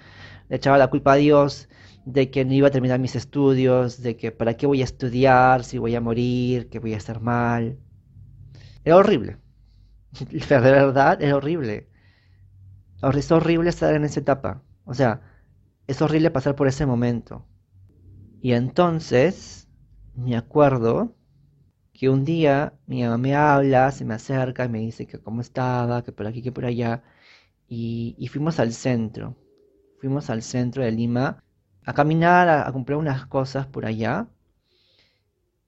le 0.48 0.56
echaba 0.56 0.76
la 0.76 0.90
culpa 0.90 1.12
a 1.12 1.16
Dios 1.16 1.68
de 2.04 2.30
que 2.30 2.44
no 2.44 2.52
iba 2.52 2.68
a 2.68 2.70
terminar 2.72 2.98
mis 2.98 3.14
estudios, 3.14 4.02
de 4.02 4.16
que 4.16 4.32
para 4.32 4.54
qué 4.56 4.66
voy 4.66 4.80
a 4.82 4.84
estudiar, 4.84 5.64
si 5.64 5.78
voy 5.78 5.94
a 5.94 6.00
morir, 6.00 6.68
que 6.68 6.80
voy 6.80 6.94
a 6.94 6.96
estar 6.96 7.20
mal. 7.20 7.78
Era 8.84 8.96
horrible. 8.96 9.38
De 10.30 10.58
verdad, 10.58 11.22
era 11.22 11.36
horrible. 11.36 11.88
Es 13.14 13.30
horrible 13.30 13.70
estar 13.70 13.94
en 13.94 14.04
esa 14.04 14.20
etapa. 14.20 14.62
O 14.84 14.94
sea, 14.94 15.22
es 15.86 16.02
horrible 16.02 16.30
pasar 16.30 16.56
por 16.56 16.68
ese 16.68 16.86
momento. 16.86 17.46
Y 18.40 18.52
entonces, 18.52 19.68
me 20.14 20.36
acuerdo 20.36 21.14
que 22.02 22.08
un 22.10 22.24
día 22.24 22.74
mi 22.88 23.02
mamá 23.04 23.16
me 23.16 23.36
habla, 23.36 23.92
se 23.92 24.04
me 24.04 24.14
acerca 24.14 24.64
y 24.64 24.68
me 24.68 24.80
dice 24.80 25.06
que 25.06 25.20
cómo 25.20 25.40
estaba, 25.40 26.02
que 26.02 26.10
por 26.10 26.26
aquí, 26.26 26.42
que 26.42 26.50
por 26.50 26.64
allá. 26.64 27.04
Y, 27.68 28.16
y 28.18 28.26
fuimos 28.26 28.58
al 28.58 28.72
centro. 28.72 29.36
Fuimos 30.00 30.28
al 30.28 30.42
centro 30.42 30.82
de 30.82 30.90
Lima 30.90 31.44
a 31.84 31.92
caminar, 31.94 32.48
a, 32.48 32.72
comprar 32.72 32.98
unas 32.98 33.26
cosas 33.26 33.68
por 33.68 33.86
allá, 33.86 34.26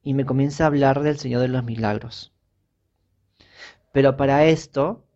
y 0.02 0.14
me 0.14 0.24
comienza 0.26 0.64
a 0.64 0.66
hablar 0.66 1.02
del 1.04 1.18
Señor 1.18 1.40
de 1.40 1.46
los 1.48 1.62
Milagros. 1.64 2.32
Pero 3.92 4.16
para 4.16 4.44
esto, 4.44 5.06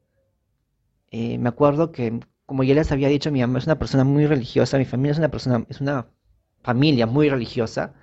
eh, 1.11 1.37
me 1.39 1.49
acuerdo 1.49 1.91
que, 1.91 2.21
como 2.47 2.63
ya 2.63 2.75
les 2.77 2.93
había 2.93 3.09
dicho, 3.09 3.33
mi 3.33 3.41
mamá 3.41 3.59
es 3.59 3.67
una 3.67 3.81
persona 3.81 4.05
muy 4.05 4.27
religiosa, 4.27 4.79
mi 4.79 4.85
familia 4.85 5.13
es 5.13 5.19
una 5.19 5.33
persona, 5.33 5.67
es 5.69 5.81
una 5.81 6.07
familia 6.63 7.07
muy 7.09 7.29
religiosa. 7.29 7.95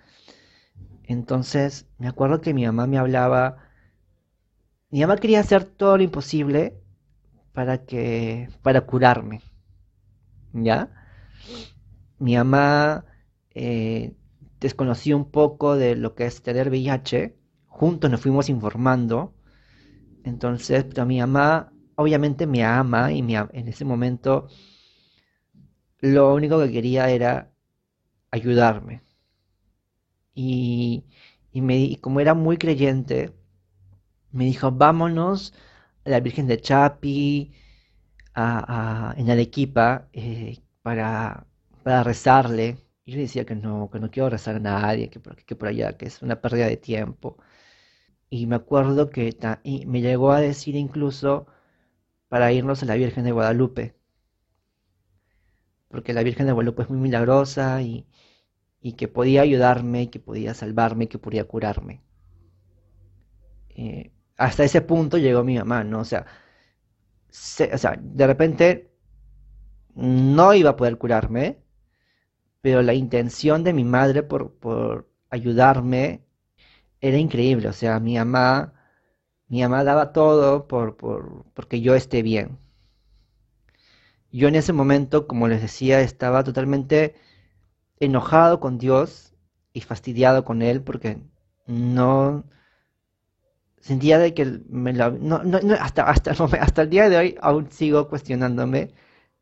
Entonces, 1.07 1.87
me 1.97 2.07
acuerdo 2.07 2.41
que 2.41 2.53
mi 2.53 2.65
mamá 2.65 2.87
me 2.87 2.97
hablaba, 2.97 3.57
mi 4.89 5.01
mamá 5.01 5.17
quería 5.17 5.39
hacer 5.39 5.65
todo 5.65 5.97
lo 5.97 6.03
imposible 6.03 6.77
para 7.53 7.85
que, 7.85 8.49
para 8.63 8.81
curarme, 8.81 9.41
¿ya? 10.53 10.89
mi 12.19 12.35
mamá 12.35 13.05
eh, 13.53 14.13
desconocía 14.59 15.15
un 15.15 15.29
poco 15.31 15.75
de 15.75 15.95
lo 15.95 16.15
que 16.15 16.25
es 16.25 16.41
tener 16.41 16.69
VIH, 16.69 17.35
juntos 17.67 18.09
nos 18.09 18.21
fuimos 18.21 18.49
informando, 18.49 19.33
entonces 20.23 20.85
pero 20.85 21.05
mi 21.05 21.19
mamá 21.19 21.71
obviamente 21.95 22.47
me 22.47 22.63
ama 22.63 23.11
y 23.11 23.19
en 23.19 23.67
ese 23.67 23.85
momento 23.85 24.47
lo 25.99 26.33
único 26.33 26.59
que 26.59 26.71
quería 26.71 27.09
era 27.09 27.51
ayudarme. 28.31 29.04
Y, 30.35 31.05
me, 31.53 31.97
como 32.01 32.19
era 32.19 32.33
muy 32.33 32.57
creyente, 32.57 33.33
me 34.31 34.45
dijo, 34.45 34.71
vámonos 34.71 35.53
a 36.05 36.09
la 36.09 36.19
Virgen 36.19 36.47
de 36.47 36.59
Chapi, 36.61 37.53
en 38.35 39.29
Arequipa, 39.29 40.09
eh, 40.13 40.59
para 40.81 41.47
para 41.85 42.03
rezarle. 42.03 42.77
Y 43.05 43.13
yo 43.13 43.19
decía 43.19 43.45
que 43.45 43.55
no, 43.55 43.89
que 43.91 43.99
no 43.99 44.11
quiero 44.11 44.29
rezar 44.29 44.55
a 44.55 44.59
nadie, 44.59 45.09
que 45.11 45.19
aquí, 45.31 45.43
que 45.45 45.55
por 45.55 45.67
allá, 45.69 45.97
que 45.97 46.07
es 46.07 46.21
una 46.23 46.41
pérdida 46.41 46.67
de 46.67 46.77
tiempo. 46.77 47.37
Y 48.29 48.47
me 48.47 48.55
acuerdo 48.57 49.09
que 49.11 49.37
y 49.63 49.85
me 49.87 50.01
llegó 50.01 50.31
a 50.31 50.41
decir 50.41 50.75
incluso 50.75 51.47
para 52.29 52.51
irnos 52.53 52.83
a 52.83 52.87
la 52.87 52.95
Virgen 52.95 53.25
de 53.25 53.31
Guadalupe. 53.33 53.95
Porque 55.89 56.13
la 56.13 56.21
Virgen 56.23 56.45
de 56.45 56.51
Guadalupe 56.53 56.83
es 56.83 56.89
muy 56.89 56.99
milagrosa 56.99 57.81
y, 57.81 58.05
y 58.85 58.93
que 58.93 59.07
podía 59.07 59.41
ayudarme, 59.41 60.11
que 60.11 60.19
podía 60.19 60.53
salvarme, 60.53 61.07
que 61.07 61.17
podía 61.17 61.45
curarme. 61.45 62.03
Eh, 63.69 64.11
hasta 64.37 64.63
ese 64.63 64.81
punto 64.81 65.17
llegó 65.17 65.43
mi 65.43 65.57
mamá, 65.57 65.83
¿no? 65.83 66.01
O 66.01 66.05
sea, 66.05 66.27
o 67.73 67.77
sea, 67.79 67.99
de 67.99 68.27
repente 68.27 68.91
no 69.95 70.53
iba 70.53 70.69
a 70.69 70.75
poder 70.75 70.99
curarme, 70.99 71.57
pero 72.61 72.83
la 72.83 72.93
intención 72.93 73.63
de 73.63 73.73
mi 73.73 73.83
madre 73.83 74.21
por, 74.21 75.09
ayudarme 75.31 76.23
era 77.01 77.17
increíble. 77.17 77.69
O 77.69 77.73
sea, 77.73 77.99
mi 77.99 78.17
mamá, 78.17 78.73
mi 79.47 79.63
mamá 79.63 79.83
daba 79.83 80.13
todo 80.13 80.67
por, 80.67 80.95
por, 80.95 81.45
porque 81.55 81.81
yo 81.81 81.95
esté 81.95 82.21
bien. 82.21 82.59
Yo 84.31 84.47
en 84.47 84.53
ese 84.53 84.73
momento, 84.73 85.25
como 85.25 85.47
les 85.47 85.63
decía, 85.63 86.01
estaba 86.01 86.43
totalmente 86.43 87.15
enojado 87.99 88.59
con 88.59 88.77
Dios 88.77 89.33
y 89.73 89.81
fastidiado 89.81 90.43
con 90.45 90.61
Él 90.61 90.81
porque 90.81 91.19
no 91.67 92.45
sentía 93.79 94.17
de 94.19 94.33
que 94.33 94.45
me 94.69 94.91
hasta, 94.99 96.09
hasta, 96.09 96.31
hasta 96.31 96.81
el 96.81 96.89
día 96.89 97.09
de 97.09 97.17
hoy 97.17 97.35
aún 97.41 97.71
sigo 97.71 98.09
cuestionándome 98.09 98.93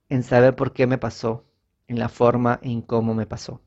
en 0.10 0.24
saber 0.24 0.56
por 0.56 0.74
qué 0.74 0.88
me 0.88 0.98
pasó 0.98 1.46
en 1.88 2.00
la 2.00 2.10
forma 2.10 2.60
en 2.62 2.82
cómo 2.82 3.14
me 3.14 3.26
pasó. 3.26 3.62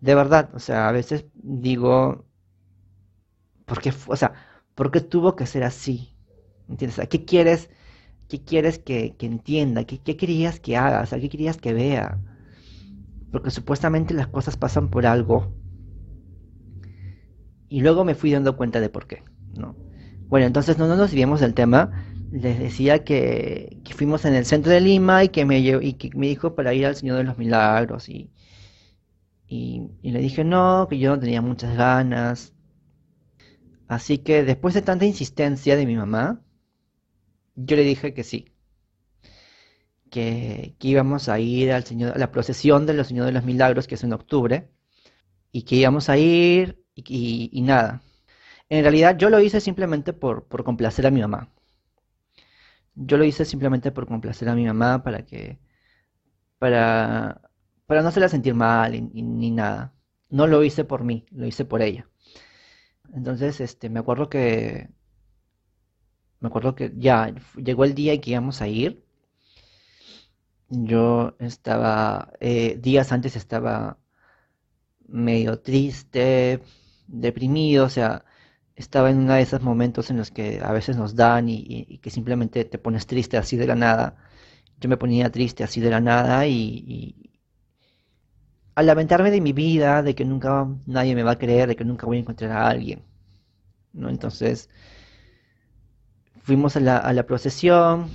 De 0.00 0.14
verdad, 0.14 0.50
o 0.54 0.58
sea, 0.58 0.88
a 0.88 0.92
veces 0.92 1.26
digo, 1.34 2.24
¿por 3.66 3.80
qué, 3.80 3.92
o 4.06 4.16
sea, 4.16 4.32
¿por 4.74 4.90
qué 4.90 5.00
tuvo 5.00 5.36
que 5.36 5.46
ser 5.46 5.62
así? 5.64 6.16
¿Entiendes? 6.68 7.06
¿Qué 7.08 7.24
quieres, 7.24 7.70
qué 8.28 8.42
quieres 8.42 8.78
que, 8.78 9.14
entienda? 9.20 9.84
¿Qué, 9.84 9.98
querías 10.16 10.60
que 10.60 10.76
haga? 10.76 11.04
¿qué 11.06 11.28
querías 11.28 11.58
que 11.58 11.74
vea? 11.74 12.18
Porque 13.30 13.50
supuestamente 13.50 14.14
las 14.14 14.28
cosas 14.28 14.56
pasan 14.56 14.90
por 14.90 15.06
algo. 15.06 15.52
Y 17.68 17.80
luego 17.80 18.04
me 18.04 18.14
fui 18.14 18.32
dando 18.32 18.56
cuenta 18.56 18.80
de 18.80 18.88
por 18.88 19.06
qué, 19.06 19.22
¿no? 19.56 19.76
Bueno, 20.28 20.46
entonces 20.46 20.78
no, 20.78 20.86
no 20.86 20.96
nos 20.96 21.10
desviemos 21.10 21.40
del 21.40 21.54
tema 21.54 21.92
les 22.30 22.58
decía 22.58 23.04
que, 23.04 23.80
fuimos 23.94 24.24
en 24.24 24.34
el 24.34 24.46
centro 24.46 24.72
de 24.72 24.80
Lima 24.80 25.24
y 25.24 25.28
que 25.30 25.44
me, 25.44 25.58
y 25.58 25.94
que 25.94 26.10
me 26.14 26.28
dijo 26.28 26.54
para 26.54 26.72
ir 26.74 26.86
al 26.86 26.96
Señor 26.96 27.16
de 27.16 27.24
los 27.24 27.38
Milagros 27.38 28.08
y, 28.08 28.30
le 29.48 30.20
dije 30.20 30.44
no, 30.44 30.86
que 30.88 30.98
yo 30.98 31.10
no 31.10 31.20
tenía 31.20 31.42
muchas 31.42 31.76
ganas. 31.76 32.54
Así 33.88 34.18
que 34.18 34.44
después 34.44 34.74
de 34.74 34.82
tanta 34.82 35.04
insistencia 35.04 35.76
de 35.76 35.86
mi 35.86 35.96
mamá, 35.96 36.40
yo 37.56 37.76
le 37.76 37.82
dije 37.82 38.14
que 38.14 38.22
sí, 38.22 38.52
que, 40.10 40.76
íbamos 40.80 41.28
a 41.28 41.38
ir 41.40 41.72
al 41.72 41.84
Señor, 41.84 42.14
a 42.14 42.18
la 42.18 42.32
procesión 42.32 42.86
de 42.86 42.94
los 42.94 43.08
Señor 43.08 43.26
de 43.26 43.32
los 43.32 43.44
Milagros, 43.44 43.86
que 43.86 43.94
es 43.96 44.04
en 44.04 44.12
octubre, 44.12 44.70
y 45.52 45.62
que 45.62 45.76
íbamos 45.76 46.08
a 46.08 46.18
ir 46.18 46.84
y, 46.94 47.62
nada. 47.62 48.02
En 48.68 48.82
realidad 48.82 49.16
yo 49.18 49.30
lo 49.30 49.40
hice 49.40 49.60
simplemente 49.60 50.12
por, 50.12 50.46
por 50.48 50.64
complacer 50.64 51.06
a 51.06 51.10
mi 51.10 51.20
mamá. 51.20 51.50
Yo 52.94 53.16
lo 53.16 53.24
hice 53.24 53.44
simplemente 53.44 53.92
por 53.92 54.06
complacer 54.06 54.48
a 54.48 54.54
mi 54.54 54.66
mamá 54.66 55.02
para 55.02 55.24
que, 55.24 55.58
para, 56.58 57.40
para 57.86 58.02
no 58.02 58.08
hacerla 58.08 58.28
sentir 58.28 58.54
mal 58.54 58.92
ni, 59.12 59.50
nada. 59.50 59.94
No 60.30 60.46
lo 60.46 60.62
hice 60.64 60.84
por 60.84 61.04
mí, 61.04 61.26
lo 61.32 61.46
hice 61.46 61.64
por 61.64 61.82
ella. 61.82 62.08
Entonces, 63.14 63.60
este, 63.60 63.90
me 63.90 64.00
acuerdo 64.00 64.28
que, 64.28 64.90
me 66.40 66.48
acuerdo 66.48 66.74
que 66.74 66.92
ya 66.96 67.34
llegó 67.56 67.84
el 67.84 67.94
día 67.94 68.14
y 68.14 68.20
que 68.20 68.30
íbamos 68.32 68.62
a 68.62 68.68
ir. 68.68 69.04
Yo 70.70 71.36
estaba, 71.40 72.32
eh, 72.40 72.78
días 72.80 73.12
antes 73.12 73.36
estaba 73.36 73.98
medio 75.08 75.60
triste, 75.60 76.62
deprimido, 77.08 77.86
o 77.86 77.88
sea, 77.88 78.24
estaba 78.76 79.10
en 79.10 79.18
uno 79.18 79.34
de 79.34 79.42
esos 79.42 79.62
momentos 79.62 80.10
en 80.10 80.16
los 80.18 80.30
que 80.30 80.60
a 80.62 80.72
veces 80.72 80.96
nos 80.96 81.16
dan 81.16 81.48
y, 81.48 81.98
que 81.98 82.10
simplemente 82.10 82.64
te 82.64 82.78
pones 82.78 83.06
triste 83.06 83.36
así 83.36 83.56
de 83.56 83.66
la 83.66 83.74
nada. 83.74 84.16
Yo 84.80 84.88
me 84.88 84.96
ponía 84.96 85.30
triste 85.30 85.64
así 85.64 85.80
de 85.80 85.90
la 85.90 86.00
nada 86.00 86.46
y, 86.46 87.30
al 88.74 88.86
lamentarme 88.86 89.30
de 89.30 89.40
mi 89.40 89.52
vida, 89.52 90.02
de 90.02 90.14
que 90.14 90.24
nunca 90.24 90.68
nadie 90.86 91.14
me 91.14 91.22
va 91.22 91.32
a 91.32 91.38
creer, 91.38 91.68
de 91.68 91.76
que 91.76 91.84
nunca 91.84 92.06
voy 92.06 92.18
a 92.18 92.20
encontrar 92.20 92.52
a 92.52 92.68
alguien. 92.68 93.02
¿no? 93.92 94.08
Entonces 94.08 94.70
fuimos 96.42 96.76
a 96.76 96.80
la, 96.80 97.26
procesión 97.26 98.08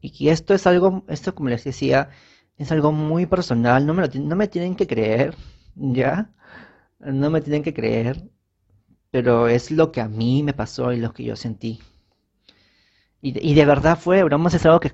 y 0.00 0.28
esto 0.30 0.54
es 0.54 0.66
algo, 0.66 1.04
esto 1.08 1.34
como 1.34 1.48
les 1.50 1.64
decía, 1.64 2.10
es 2.56 2.72
algo 2.72 2.92
muy 2.92 3.26
personal, 3.26 3.86
no 3.86 3.94
me, 3.94 4.08
no 4.08 4.36
me 4.36 4.48
tienen 4.48 4.76
que 4.76 4.86
creer, 4.86 5.36
¿ya? 5.76 6.30
No 7.00 7.30
me 7.30 7.40
tienen 7.42 7.62
que 7.64 7.74
creer 7.74 8.24
pero 9.10 9.48
es 9.48 9.70
lo 9.70 9.92
que 9.92 10.00
a 10.00 10.08
mí 10.08 10.42
me 10.42 10.54
pasó 10.54 10.92
y 10.92 10.98
lo 10.98 11.12
que 11.12 11.24
yo 11.24 11.36
sentí. 11.36 11.80
Y 13.20 13.32
de, 13.32 13.40
y 13.42 13.54
de 13.54 13.64
verdad 13.64 13.98
fue, 13.98 14.22
broma, 14.24 14.48
es 14.50 14.64
algo 14.66 14.80
que 14.80 14.92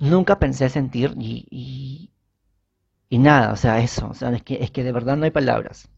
nunca 0.00 0.38
pensé 0.38 0.68
sentir 0.68 1.14
y, 1.18 2.10
y 3.10 3.18
nada, 3.18 3.52
o 3.52 3.56
sea, 3.56 3.80
eso, 3.80 4.08
o 4.08 4.14
sea, 4.14 4.30
es 4.30 4.42
que, 4.42 4.62
es 4.62 4.70
que 4.70 4.84
de 4.84 4.92
verdad 4.92 5.16
no 5.16 5.24
hay 5.24 5.30
palabras. 5.30 5.90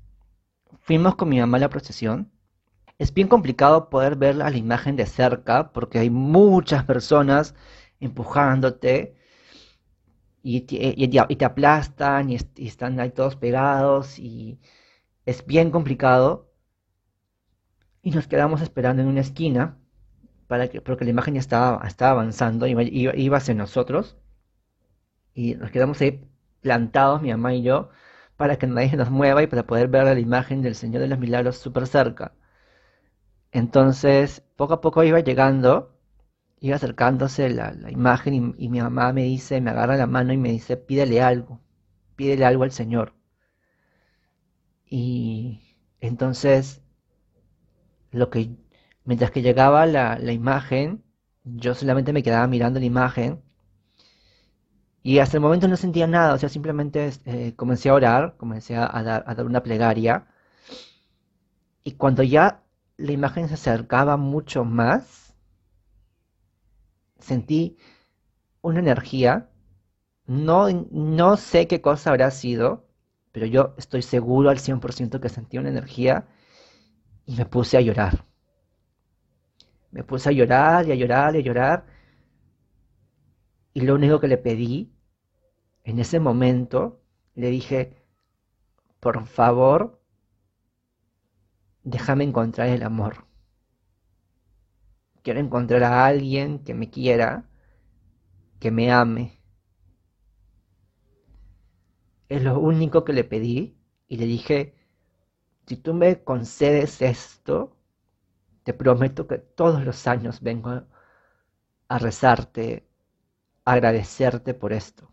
Fuimos 0.82 1.16
con 1.16 1.30
mi 1.30 1.40
mamá 1.40 1.58
a 1.58 1.62
la 1.62 1.70
procesión. 1.70 2.31
Es 3.02 3.12
bien 3.12 3.26
complicado 3.26 3.90
poder 3.90 4.14
ver 4.14 4.36
la 4.36 4.56
imagen 4.56 4.94
de 4.94 5.06
cerca 5.06 5.72
porque 5.72 5.98
hay 5.98 6.08
muchas 6.08 6.84
personas 6.84 7.56
empujándote 7.98 9.16
y 10.42 10.60
te, 10.60 11.36
te 11.36 11.44
aplastan 11.44 12.30
y, 12.30 12.36
están 12.36 13.00
ahí 13.00 13.10
todos 13.10 13.34
pegados 13.34 14.20
y 14.20 14.60
es 15.26 15.44
bien 15.46 15.72
complicado. 15.72 16.52
Y 18.02 18.12
nos 18.12 18.28
quedamos 18.28 18.62
esperando 18.62 19.02
en 19.02 19.08
una 19.08 19.20
esquina 19.20 19.78
para 20.46 20.68
que, 20.68 20.80
porque 20.80 21.04
la 21.04 21.10
imagen 21.10 21.34
ya 21.34 21.40
estaba, 21.40 21.82
avanzando, 21.98 22.68
iba, 22.68 22.84
iba 22.84 23.36
hacia 23.36 23.54
nosotros. 23.54 24.16
Y 25.34 25.56
nos 25.56 25.72
quedamos 25.72 26.00
ahí 26.00 26.24
plantados, 26.60 27.20
mi 27.20 27.30
mamá 27.30 27.52
y 27.54 27.62
yo, 27.64 27.90
para 28.36 28.58
que 28.58 28.68
nadie 28.68 28.96
nos 28.96 29.10
mueva 29.10 29.42
y 29.42 29.48
para 29.48 29.66
poder 29.66 29.88
ver 29.88 30.04
la 30.04 30.20
imagen 30.20 30.62
del 30.62 30.76
Señor 30.76 31.02
de 31.02 31.08
los 31.08 31.18
Milagros 31.18 31.58
súper 31.58 31.88
cerca. 31.88 32.32
Entonces, 33.52 34.42
poco 34.56 34.74
a 34.74 34.80
poco 34.80 35.04
iba 35.04 35.20
llegando, 35.20 35.94
iba 36.60 36.76
acercándose 36.76 37.50
la, 37.50 37.74
imagen 37.90 38.54
y, 38.58 38.68
mi 38.68 38.80
mamá 38.80 39.12
me 39.12 39.24
dice, 39.24 39.60
me 39.60 39.70
agarra 39.70 39.96
la 39.96 40.06
mano 40.06 40.32
y 40.32 40.38
me 40.38 40.50
dice, 40.52 40.76
pídele 40.76 41.22
algo, 41.22 41.60
pídele 42.16 42.44
algo 42.46 42.64
al 42.64 42.72
Señor. 42.72 43.14
Y 44.86 45.60
entonces, 46.00 46.82
lo 48.10 48.30
que, 48.30 48.50
mientras 49.04 49.30
que 49.30 49.42
llegaba 49.42 49.86
la, 49.86 50.18
imagen, 50.32 51.02
yo 51.44 51.74
solamente 51.74 52.12
me 52.12 52.22
quedaba 52.22 52.46
mirando 52.46 52.80
la 52.80 52.86
imagen 52.86 53.42
y 55.02 55.18
hasta 55.18 55.36
el 55.36 55.42
momento 55.42 55.68
no 55.68 55.76
sentía 55.76 56.06
nada, 56.06 56.34
o 56.34 56.38
sea, 56.38 56.48
simplemente 56.48 57.10
eh, 57.26 57.54
comencé 57.56 57.88
a 57.88 57.94
orar, 57.94 58.36
comencé 58.36 58.76
a, 58.76 58.86
dar, 59.02 59.24
a 59.26 59.34
dar 59.34 59.46
una 59.46 59.62
plegaria. 59.62 60.26
Y 61.84 61.92
cuando 61.92 62.22
ya 62.22 62.61
la 63.02 63.12
imagen 63.12 63.48
se 63.48 63.54
acercaba 63.54 64.16
mucho 64.16 64.64
más, 64.64 65.34
sentí 67.18 67.76
una 68.60 68.78
energía. 68.78 69.50
No, 70.26 70.68
no 70.92 71.36
sé 71.36 71.66
qué 71.66 71.80
cosa 71.80 72.10
habrá 72.10 72.30
sido, 72.30 72.86
pero 73.32 73.46
yo 73.46 73.74
estoy 73.76 74.02
seguro 74.02 74.50
al 74.50 74.58
100% 74.58 75.20
que 75.20 75.28
sentí 75.28 75.58
una 75.58 75.70
energía 75.70 76.28
y 77.26 77.34
me 77.34 77.44
puse 77.44 77.76
a 77.76 77.80
llorar. 77.80 78.24
Me 79.90 80.04
puse 80.04 80.28
a 80.28 80.32
llorar 80.32 80.86
y 80.86 80.92
a 80.92 80.94
llorar 80.94 81.34
y 81.34 81.38
a 81.40 81.42
llorar. 81.42 81.86
Y 83.74 83.80
lo 83.80 83.96
único 83.96 84.20
que 84.20 84.28
le 84.28 84.38
pedí 84.38 84.92
en 85.82 85.98
ese 85.98 86.20
momento, 86.20 87.02
le 87.34 87.50
dije, 87.50 88.04
por 89.00 89.26
favor, 89.26 90.01
déjame 91.84 92.24
encontrar 92.24 92.68
el 92.68 92.82
amor. 92.82 93.26
Quiero 95.22 95.40
encontrar 95.40 95.82
a 95.84 96.06
alguien 96.06 96.64
que 96.64 96.74
me 96.74 96.90
quiera, 96.90 97.48
que 98.58 98.70
me 98.70 98.92
ame. 98.92 99.40
Es 102.28 102.42
lo 102.42 102.58
único 102.58 103.04
que 103.04 103.12
le 103.12 103.24
pedí 103.24 103.76
y 104.08 104.16
le 104.16 104.26
dije, 104.26 104.74
si 105.66 105.76
tú 105.76 105.94
me 105.94 106.24
concedes 106.24 107.02
esto, 107.02 107.76
te 108.64 108.74
prometo 108.74 109.26
que 109.26 109.38
todos 109.38 109.84
los 109.84 110.06
años 110.06 110.40
vengo 110.40 110.84
a 111.88 111.98
rezarte, 111.98 112.88
agradecerte 113.64 114.54
por 114.54 114.72
esto. 114.72 115.12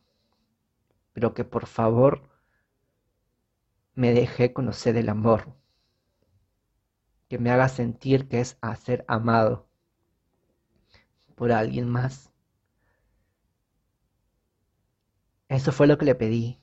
Pero 1.14 1.34
que 1.34 1.44
por 1.44 1.66
favor 1.66 2.30
me 3.96 4.14
deje 4.14 4.54
conocer 4.54 4.96
el 4.98 5.10
amor, 5.10 5.59
que 7.30 7.38
me 7.40 7.52
haga 7.52 7.70
sentir 7.70 8.28
que 8.28 8.42
es 8.42 8.58
a 8.62 8.76
ser 8.76 9.06
amado 9.08 9.70
por 11.36 11.52
alguien 11.52 11.88
más. 11.88 12.32
Eso 15.48 15.72
fue 15.72 15.88
lo 15.88 15.98
que 15.98 16.06
le 16.06 16.16
pedí. 16.16 16.60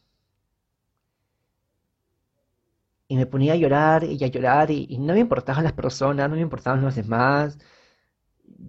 Y 3.09 3.16
me 3.16 3.26
ponía 3.26 3.52
a 3.55 3.57
llorar 3.57 4.05
y 4.05 4.22
a 4.24 4.26
llorar 4.26 4.70
y, 4.70 4.98
no 4.98 5.14
me 5.14 5.20
importaban 5.20 5.64
las 5.64 5.72
personas, 5.72 6.29
no 6.29 6.37
me 6.37 6.42
importaban 6.42 6.83
los 6.83 6.96
demás. 6.96 7.59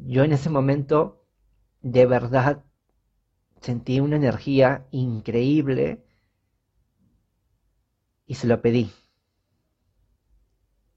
Yo 0.06 0.24
en 0.24 0.34
ese 0.34 0.50
momento 0.50 1.26
de 1.82 2.06
verdad 2.06 2.64
sentí 3.62 4.00
una 4.00 4.18
energía 4.18 4.88
increíble 4.92 6.06
y 8.28 8.36
se 8.36 8.48
lo 8.48 8.62
pedí. 8.62 8.92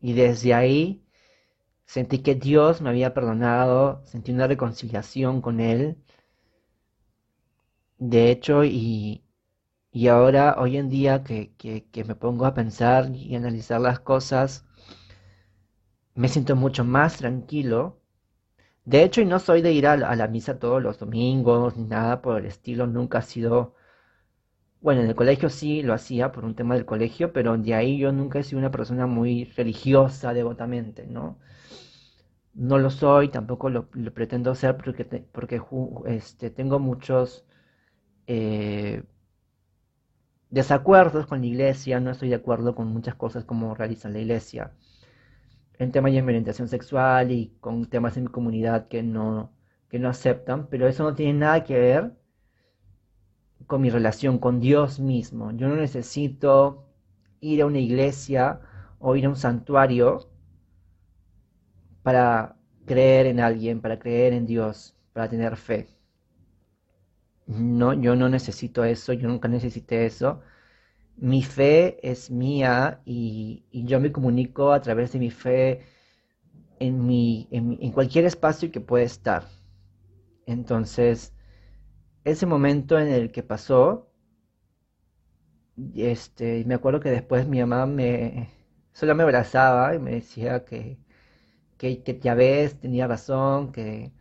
Y 0.00 0.14
desde 0.14 0.54
ahí 0.54 1.04
sentí 1.86 2.18
que 2.22 2.34
Dios 2.34 2.80
me 2.82 2.90
había 2.90 3.14
perdonado, 3.14 4.02
sentí 4.06 4.32
una 4.32 4.46
reconciliación 4.46 5.40
con 5.42 5.60
Él. 5.60 5.96
De 7.98 8.30
hecho, 8.30 8.64
y, 8.64 9.24
y 9.92 10.08
ahora, 10.08 10.56
hoy 10.58 10.76
en 10.76 10.88
día 10.88 11.22
que, 11.24 11.54
que, 11.56 12.04
me 12.04 12.14
pongo 12.14 12.46
a 12.46 12.54
pensar 12.54 13.10
y 13.14 13.34
analizar 13.36 13.80
las 13.80 14.00
cosas, 14.00 14.64
me 16.14 16.28
siento 16.28 16.56
mucho 16.56 16.84
más 16.84 17.18
tranquilo. 17.18 18.00
De 18.84 19.02
hecho, 19.04 19.20
y 19.20 19.26
no 19.26 19.38
soy 19.38 19.62
de 19.62 19.72
ir 19.72 19.86
a 19.86 19.96
la, 19.96 20.28
misa 20.28 20.58
todos 20.58 20.82
los 20.82 20.98
domingos, 20.98 21.76
ni 21.76 21.84
nada 21.84 22.22
por 22.22 22.38
el 22.40 22.46
estilo, 22.46 22.86
nunca 22.86 23.18
ha 23.18 23.22
sido... 23.22 23.74
Bueno, 24.80 25.00
en 25.02 25.08
el 25.08 25.14
colegio 25.14 25.48
sí 25.48 25.82
lo 25.82 25.94
hacía 25.94 26.32
por 26.32 26.44
un 26.44 26.54
tema 26.54 26.74
del 26.74 26.84
colegio, 26.86 27.32
pero 27.32 27.56
de 27.56 27.74
ahí 27.74 27.98
yo 27.98 28.12
nunca 28.12 28.38
he 28.38 28.42
sido 28.42 28.58
una 28.58 28.70
persona 28.70 29.06
muy 29.06 29.44
religiosa 29.56 30.32
devotamente, 30.34 31.06
¿no? 31.06 31.38
No 32.54 32.78
lo 32.78 32.90
soy, 32.90 33.28
tampoco 33.28 33.70
lo, 33.70 33.88
pretendo 34.14 34.54
ser 34.54 34.76
porque, 34.76 35.04
porque 35.04 35.60
este, 36.06 36.50
tengo 36.50 36.78
muchos... 36.78 37.44
Eh, 38.26 39.02
desacuerdos 40.50 41.26
con 41.26 41.40
la 41.40 41.46
iglesia, 41.46 41.98
no 42.00 42.10
estoy 42.10 42.28
de 42.28 42.34
acuerdo 42.36 42.74
con 42.74 42.88
muchas 42.88 43.14
cosas 43.14 43.44
como 43.44 43.74
realiza 43.74 44.08
la 44.10 44.18
iglesia. 44.20 44.72
En 45.78 45.90
temas 45.92 46.12
de 46.12 46.22
orientación 46.22 46.68
sexual 46.68 47.32
y 47.32 47.56
con 47.60 47.86
temas 47.90 48.16
en 48.16 48.24
mi 48.24 48.30
comunidad 48.30 48.88
que 48.88 49.02
no, 49.02 49.52
que 49.88 49.98
no 49.98 50.08
aceptan, 50.08 50.68
pero 50.68 50.86
eso 50.88 51.02
no 51.04 51.14
tiene 51.16 51.34
nada 51.38 51.64
que 51.64 51.78
ver 51.78 52.12
con 53.70 53.82
mi 53.82 53.88
relación 53.88 54.38
con 54.38 54.58
Dios 54.58 54.98
mismo. 54.98 55.52
Yo 55.52 55.68
no 55.68 55.76
necesito 55.76 56.88
ir 57.40 57.62
a 57.62 57.66
una 57.66 57.78
iglesia 57.78 58.60
o 58.98 59.14
ir 59.14 59.26
a 59.26 59.28
un 59.28 59.36
santuario 59.36 60.28
para 62.02 62.56
creer 62.84 63.26
en 63.26 63.38
alguien, 63.38 63.80
para 63.80 64.00
creer 64.00 64.32
en 64.32 64.44
Dios, 64.44 64.96
para 65.12 65.28
tener 65.28 65.56
fe. 65.56 65.86
No, 67.46 67.92
yo 67.92 68.16
no 68.16 68.28
necesito 68.28 68.82
eso, 68.82 69.12
yo 69.12 69.28
nunca 69.28 69.46
necesité 69.46 70.04
eso. 70.04 70.40
Mi 71.16 71.44
fe 71.44 72.00
es 72.02 72.28
mía 72.28 73.00
y, 73.04 73.64
yo 73.70 74.00
me 74.00 74.10
comunico 74.10 74.72
a 74.72 74.80
través 74.80 75.12
de 75.12 75.20
mi 75.20 75.30
fe 75.30 75.82
en, 76.80 77.06
mi, 77.06 77.46
en, 77.52 77.92
cualquier 77.92 78.24
espacio 78.24 78.72
que 78.72 78.80
pueda 78.80 79.04
estar. 79.04 79.44
Entonces, 80.46 81.32
ese 82.30 82.46
momento 82.46 82.98
en 82.98 83.08
el 83.08 83.32
que 83.32 83.42
pasó, 83.42 84.10
este, 85.94 86.64
me 86.66 86.74
acuerdo 86.74 87.00
que 87.00 87.10
después 87.10 87.46
mi 87.48 87.60
mamá 87.60 87.86
me 87.86 88.50
solo 88.92 89.14
me 89.14 89.22
abrazaba 89.22 89.94
y 89.94 89.98
me 89.98 90.12
decía 90.12 90.64
que, 90.64 90.98
que, 91.78 92.02
que 92.02 92.20
ya 92.20 92.34
ves, 92.34 92.80
tenía 92.80 93.06
razón, 93.08 93.72
que, 93.72 94.12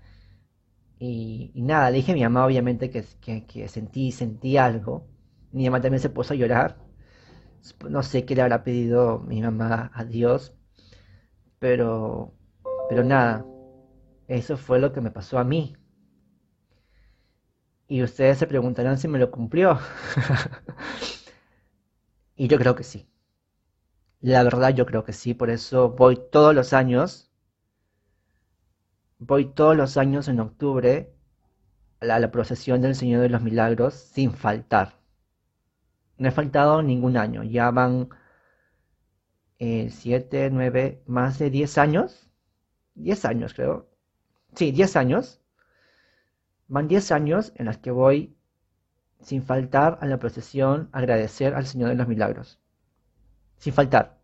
y, 0.99 1.51
nada, 1.55 1.89
le 1.91 1.97
dije 1.97 2.11
a 2.11 2.15
mi 2.15 2.23
mamá 2.23 2.45
obviamente 2.45 2.89
que, 2.89 3.03
que, 3.47 3.67
sentí, 3.69 4.11
sentí 4.11 4.57
algo. 4.57 5.07
Mi 5.51 5.65
mamá 5.65 5.81
también 5.81 6.01
se 6.01 6.09
puso 6.09 6.33
a 6.33 6.37
llorar. 6.37 6.77
No 7.89 8.03
sé 8.03 8.25
qué 8.25 8.35
le 8.35 8.41
habrá 8.41 8.63
pedido 8.63 9.19
mi 9.19 9.41
mamá 9.41 9.91
a 9.93 10.03
Dios, 10.05 10.53
pero, 11.59 12.33
pero 12.89 13.03
nada, 13.03 13.45
eso 14.27 14.57
fue 14.57 14.79
lo 14.79 14.93
que 14.93 15.01
me 15.01 15.11
pasó 15.11 15.39
a 15.39 15.43
mí. 15.43 15.75
Y 17.89 18.03
ustedes 18.03 18.37
se 18.37 18.47
preguntarán 18.47 18.97
si 18.97 19.09
me 19.09 19.19
lo 19.19 19.31
cumplió. 19.31 19.79
y 22.37 22.47
yo 22.47 22.57
creo 22.57 22.75
que 22.75 22.83
sí. 22.83 23.09
La 24.21 24.43
verdad 24.43 24.73
yo 24.73 24.85
creo 24.85 25.03
que 25.03 25.11
sí, 25.11 25.33
por 25.33 25.49
eso 25.49 25.89
voy 25.89 26.17
todos 26.31 26.55
los 26.55 26.71
años 26.71 27.29
Voy 29.19 29.45
todos 29.53 29.75
los 29.75 29.97
años 29.97 30.29
en 30.29 30.39
octubre 30.39 31.13
a 31.99 32.19
la, 32.19 32.31
procesión 32.31 32.81
del 32.81 32.95
Señor 32.95 33.21
de 33.21 33.29
los 33.29 33.41
Milagros 33.41 33.93
sin 33.93 34.31
faltar. 34.31 34.93
No 36.17 36.29
he 36.29 36.31
faltado 36.31 36.81
ningún 36.81 37.17
año. 37.17 37.43
Ya 37.43 37.69
van 37.71 38.09
eh, 39.59 39.89
siete, 39.91 40.49
nueve, 40.51 41.03
más 41.05 41.37
de 41.37 41.49
diez 41.49 41.77
años. 41.77 42.29
Diez 42.95 43.25
años 43.25 43.53
creo. 43.53 43.89
Sí, 44.55 44.71
diez 44.71 44.95
años. 44.95 45.41
Van 46.69 46.87
diez 46.87 47.11
años 47.11 47.51
en 47.55 47.65
los 47.65 47.77
que 47.79 47.91
voy 47.91 48.37
sin 49.21 49.43
faltar 49.43 49.97
a 50.01 50.05
la 50.05 50.19
procesión, 50.19 50.89
agradecer 50.91 51.53
al 51.55 51.65
Señor 51.65 51.89
de 51.89 51.95
los 51.95 52.07
Milagros. 52.07 52.59
Sin 53.57 53.73
faltar. 53.73 54.21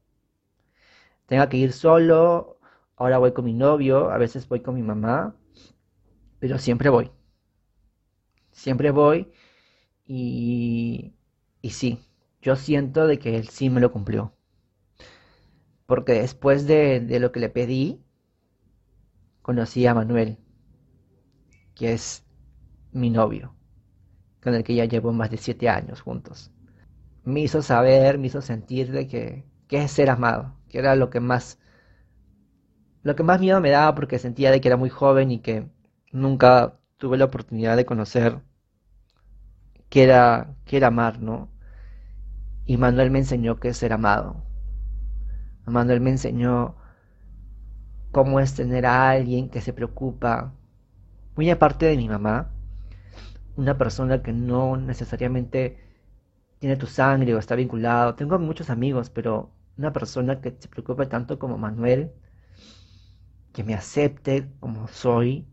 Tenga 1.26 1.50
que 1.50 1.58
ir 1.58 1.74
solo, 1.74 2.60
ahora 2.96 3.18
voy 3.18 3.34
con 3.34 3.46
mi 3.46 3.54
novio, 3.54 4.12
a 4.12 4.18
veces 4.18 4.48
voy 4.48 4.62
con 4.62 4.76
mi 4.76 4.84
mamá, 4.84 5.36
pero 6.40 6.60
siempre 6.60 6.90
voy. 6.90 7.12
Siempre 8.52 8.92
voy 8.92 9.32
y, 10.06 11.16
y 11.62 11.70
sí, 11.72 12.00
yo 12.42 12.56
siento 12.56 13.08
de 13.08 13.20
que 13.20 13.38
él 13.38 13.50
sí 13.50 13.70
me 13.70 13.82
lo 13.82 13.92
cumplió. 13.92 14.34
Porque 15.88 16.14
después 16.14 16.68
de, 16.68 17.00
de 17.00 17.20
lo 17.20 17.32
que 17.32 17.40
le 17.40 17.50
pedí, 17.50 18.04
conocí 19.42 19.86
a 19.88 19.94
Manuel, 19.94 20.38
que 21.76 21.94
es 21.94 22.25
mi 22.96 23.10
novio, 23.12 23.56
con 24.44 24.56
el 24.56 24.64
que 24.64 24.76
ya 24.76 24.86
llevo 24.86 25.14
más 25.14 25.32
de 25.32 25.38
siete 25.38 25.70
años 25.70 26.02
juntos. 26.02 26.52
Me 27.26 27.42
hizo 27.42 27.62
saber, 27.62 28.18
me 28.20 28.28
hizo 28.28 28.42
sentir 28.42 28.92
de 28.92 29.08
que, 29.08 29.46
que 29.68 29.84
es 29.84 29.92
ser 29.92 30.10
amado, 30.10 30.56
que 30.70 30.80
era 30.80 30.96
lo 30.96 31.10
que 31.10 31.20
más 31.20 31.60
lo 33.04 33.16
que 33.16 33.24
más 33.24 33.40
miedo 33.40 33.62
me 33.62 33.70
daba 33.70 33.94
porque 33.96 34.20
sentía 34.20 34.52
de 34.52 34.60
que 34.62 34.68
era 34.68 34.78
muy 34.78 34.90
joven 34.90 35.32
y 35.32 35.40
que 35.40 35.70
nunca 36.12 36.80
tuve 36.98 37.18
la 37.18 37.26
oportunidad 37.26 37.78
de 37.78 37.86
conocer 37.86 38.42
que 39.90 40.04
era, 40.04 40.56
que 40.66 40.78
era 40.78 40.88
amar, 40.88 41.22
¿no? 41.22 41.50
Y 42.66 42.78
Manuel 42.78 43.12
me 43.12 43.20
enseñó 43.20 43.60
que 43.60 43.70
es 43.70 43.78
ser 43.78 43.94
amado. 43.94 44.44
Manuel 45.66 46.02
me 46.02 46.12
enseñó 46.12 46.76
cómo 48.12 48.40
es 48.40 48.56
tener 48.56 48.86
a 48.86 49.10
alguien 49.10 49.50
que 49.50 49.62
se 49.62 49.74
preocupa, 49.74 50.54
muy 51.36 51.50
aparte 51.50 51.86
de 51.86 51.98
mi 51.98 52.08
mamá, 52.10 52.55
una 53.56 53.78
persona 53.78 54.22
que 54.24 54.34
no 54.34 54.78
necesariamente 54.78 55.78
tiene 56.60 56.78
tu 56.78 56.88
sangre 56.88 57.34
o 57.36 57.40
está 57.40 57.56
vinculado. 57.56 58.16
Tengo 58.16 58.40
muchos 58.40 58.70
amigos, 58.70 59.10
pero 59.10 59.52
una 59.78 59.94
persona 59.94 60.42
que 60.42 60.56
se 60.60 60.68
preocupa 60.68 61.08
tanto 61.10 61.40
como 61.40 61.58
Manuel, 61.58 62.12
que 63.54 63.64
me 63.64 63.74
acepte 63.74 64.50
como 64.60 64.88
soy, 64.88 65.48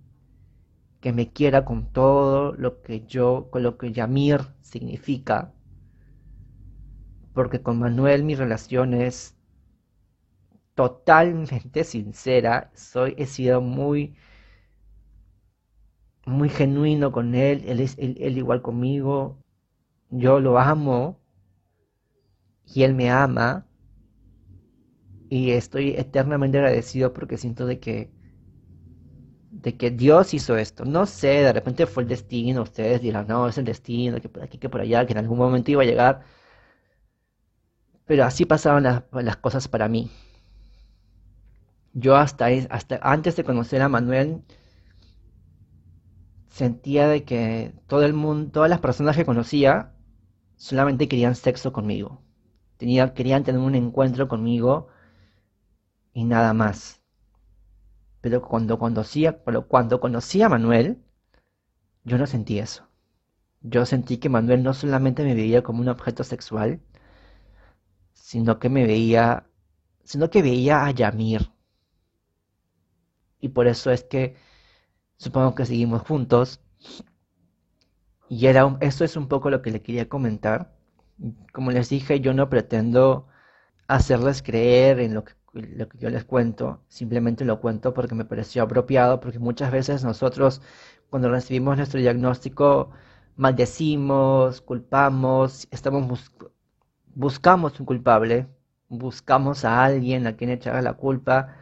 que 1.01 1.13
me 1.13 1.33
quiera 1.33 1.65
con 1.65 1.93
todo 1.93 2.53
lo 2.53 2.83
que 2.83 3.07
yo, 3.07 3.49
con 3.51 3.63
lo 3.63 3.77
que 3.79 3.93
Yamir 3.93 4.41
significa, 4.61 5.53
porque 7.35 7.63
con 7.63 7.79
Manuel 7.79 8.25
mi 8.25 8.35
relación 8.35 8.95
es 8.95 9.37
totalmente 10.75 11.85
sincera, 11.95 12.71
soy, 12.75 13.15
he 13.19 13.27
sido 13.27 13.61
muy, 13.61 14.15
muy 16.27 16.49
genuino 16.49 17.13
con 17.13 17.35
él, 17.35 17.65
él 17.67 17.81
es 17.81 17.97
él, 17.99 18.39
igual 18.39 18.63
conmigo, 18.63 19.39
yo 20.11 20.41
lo 20.41 20.59
amo 20.59 21.19
y 22.67 22.83
él 22.85 22.95
me 22.95 23.11
ama 23.11 23.67
y 25.29 25.51
estoy 25.53 25.91
eternamente 25.91 26.59
agradecido 26.59 27.13
porque 27.13 27.39
siento 27.39 27.67
de 27.67 27.81
que 27.81 28.11
de 29.51 29.77
que 29.77 29.91
Dios 29.91 30.35
hizo 30.35 30.57
esto. 30.57 30.85
No 30.85 31.07
sé, 31.07 31.29
de 31.29 31.53
repente 31.53 31.87
fue 31.87 32.03
el 32.03 32.09
destino, 32.09 32.63
ustedes 32.63 33.01
dirán, 33.03 33.27
no, 33.29 33.49
es 33.49 33.59
el 33.59 33.65
destino, 33.65 34.21
que 34.21 34.29
por 34.29 34.43
aquí, 34.43 34.59
que 34.59 34.69
por 34.69 34.81
allá, 34.81 35.07
que 35.07 35.13
en 35.13 35.19
algún 35.19 35.39
momento 35.39 35.71
iba 35.71 35.83
a 35.83 35.87
llegar. 35.87 36.23
Pero 38.07 38.25
así 38.25 38.45
pasaban 38.45 38.83
las, 38.85 39.37
cosas 39.39 39.69
para 39.69 39.89
mí. 39.89 40.11
Yo 41.95 42.17
hasta, 42.17 42.47
hasta 42.71 42.99
antes 43.03 43.37
de 43.37 43.45
conocer 43.45 43.83
a 43.83 43.89
Manuel 43.89 44.43
sentía 46.53 47.09
de 47.09 47.25
que 47.25 47.75
todo 47.87 48.05
el 48.05 48.13
mundo, 48.13 48.51
todas 48.53 48.69
las 48.71 48.81
personas 48.81 49.17
que 49.17 49.25
conocía 49.25 49.95
solamente 50.57 51.09
querían 51.09 51.35
sexo 51.35 51.73
conmigo. 51.73 52.23
Tenía, 52.77 53.15
querían 53.15 53.43
tener 53.43 53.61
un 53.61 53.75
encuentro 53.75 54.29
conmigo 54.29 54.89
y 56.13 56.25
nada 56.25 56.53
más. 56.53 57.03
Pero 58.21 58.43
cuando 58.43 58.79
conocía, 58.79 59.43
cuando 59.69 60.01
conocí 60.01 60.43
a 60.43 60.51
Manuel, 60.51 61.03
yo 62.05 62.19
no 62.19 62.27
sentí 62.27 62.59
eso. 62.59 62.87
Yo 63.63 63.87
sentí 63.87 64.19
que 64.19 64.29
Manuel 64.29 64.63
no 64.63 64.75
solamente 64.75 65.25
me 65.25 65.35
veía 65.35 65.63
como 65.63 65.81
un 65.81 65.89
objeto 65.89 66.23
sexual, 66.23 66.83
sino 68.13 68.59
que 68.59 68.69
me 68.69 68.87
veía, 68.87 69.47
sino 70.05 70.29
que 70.29 70.43
veía 70.43 70.85
a 70.85 70.91
Yamir. 70.91 71.51
Y 73.41 73.49
por 73.49 73.67
eso 73.67 73.91
es 73.91 74.05
que 74.05 74.37
supongo 75.23 75.55
que 75.55 75.65
seguimos 75.67 76.03
juntos. 76.03 76.61
Y 78.29 78.47
era 78.47 78.77
eso 78.81 79.05
es 79.05 79.17
un 79.17 79.29
poco 79.29 79.51
lo 79.51 79.63
que 79.63 79.71
le 79.71 79.83
quería 79.83 80.09
comentar. 80.09 80.75
Como 81.53 81.71
les 81.71 81.89
dije, 81.91 82.21
yo 82.21 82.35
no 82.35 82.49
pretendo 82.49 83.29
hacerles 83.87 84.43
creer 84.43 84.99
en 85.01 85.15
lo 85.15 85.25
que 85.25 85.35
lo 85.55 85.87
que 85.87 85.99
yo 85.99 86.09
les 86.09 86.25
cuento, 86.25 86.83
simplemente 86.89 87.45
lo 87.45 87.61
cuento 87.61 87.93
porque 87.93 88.15
me 88.15 88.25
pareció 88.25 88.63
apropiado, 88.63 89.21
porque 89.21 89.39
muchas 89.39 89.71
veces 89.71 90.03
nosotros 90.03 90.63
cuando 91.11 91.29
recibimos 91.31 91.77
nuestro 91.77 92.01
diagnóstico 92.01 92.91
maldecimos, 93.37 94.63
culpamos, 94.63 95.69
estamos 95.71 96.33
buscamos 97.15 97.79
un 97.81 97.87
culpable, 97.87 98.49
buscamos 98.89 99.65
a 99.67 99.85
alguien 99.85 100.27
a 100.27 100.37
quien 100.37 100.51
echar 100.51 100.83
la 100.83 100.95
culpa 100.95 101.55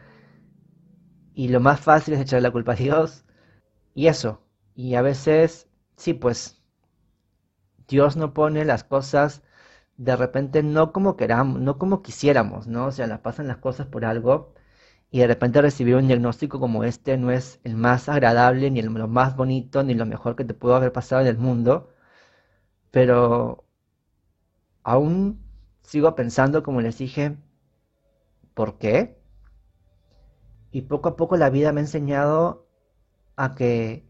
y 1.33 1.49
lo 1.49 1.59
más 1.59 1.81
fácil 1.81 2.13
es 2.13 2.21
echar 2.21 2.41
la 2.41 2.51
culpa 2.51 2.73
a 2.73 2.75
Dios 2.75 3.25
y 3.95 4.07
eso. 4.07 4.41
Y 4.75 4.95
a 4.95 5.01
veces, 5.01 5.67
sí, 5.97 6.13
pues 6.13 6.61
Dios 7.87 8.15
no 8.17 8.33
pone 8.33 8.65
las 8.65 8.83
cosas 8.83 9.43
de 9.97 10.15
repente 10.17 10.63
no 10.63 10.93
como 10.93 11.17
queramos, 11.17 11.61
no 11.61 11.79
como 11.79 12.03
quisiéramos, 12.03 12.67
¿no? 12.67 12.87
O 12.87 12.91
sea, 12.93 13.07
las 13.07 13.21
pasan 13.21 13.47
las 13.47 13.57
cosas 13.59 13.87
por 13.87 14.05
algo 14.05 14.53
y 15.11 15.19
de 15.21 15.27
repente 15.27 15.61
recibir 15.61 15.95
un 15.97 16.07
diagnóstico 16.07 16.59
como 16.59 16.83
este 16.85 17.17
no 17.17 17.31
es 17.31 17.59
el 17.65 17.75
más 17.77 18.09
agradable, 18.09 18.71
ni 18.71 18.79
el, 18.81 18.87
lo 18.93 19.07
más 19.09 19.35
bonito, 19.37 19.83
ni 19.83 19.95
lo 19.95 20.05
mejor 20.07 20.35
que 20.37 20.45
te 20.45 20.53
pudo 20.55 20.75
haber 20.75 20.93
pasado 20.93 21.21
en 21.21 21.27
el 21.29 21.37
mundo, 21.39 21.89
pero 22.91 23.65
aún 24.83 25.41
sigo 25.81 26.13
pensando, 26.15 26.61
como 26.63 26.81
les 26.81 26.97
dije, 26.99 27.35
¿por 28.53 28.77
qué? 28.77 29.17
Y 30.71 30.81
poco 30.81 31.09
a 31.09 31.15
poco 31.15 31.37
la 31.37 31.49
vida 31.51 31.71
me 31.71 31.81
ha 31.81 31.83
enseñado 31.83 32.67
a 33.35 33.55
que 33.55 34.05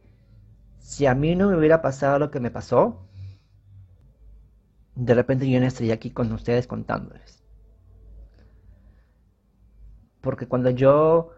si 0.80 1.06
a 1.06 1.16
mí 1.16 1.36
no 1.36 1.50
me 1.50 1.58
hubiera 1.58 1.82
pasado 1.82 2.20
lo 2.20 2.32
que 2.32 2.40
me 2.40 2.52
pasó, 2.52 3.08
de 4.96 5.14
repente 5.14 5.50
yo 5.50 5.60
no 5.60 5.66
estaría 5.66 5.94
aquí 5.94 6.12
con 6.12 6.32
ustedes 6.32 6.68
contándoles. 6.68 7.44
Porque 10.22 10.48
cuando 10.48 10.70
yo, 10.70 11.32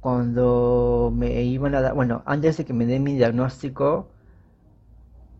cuando 0.00 1.12
me 1.14 1.42
iban 1.42 1.74
a 1.74 1.80
dar, 1.80 1.94
bueno, 1.94 2.22
antes 2.26 2.56
de 2.56 2.64
que 2.64 2.72
me 2.72 2.86
den 2.86 3.04
mi 3.04 3.14
diagnóstico, 3.14 4.10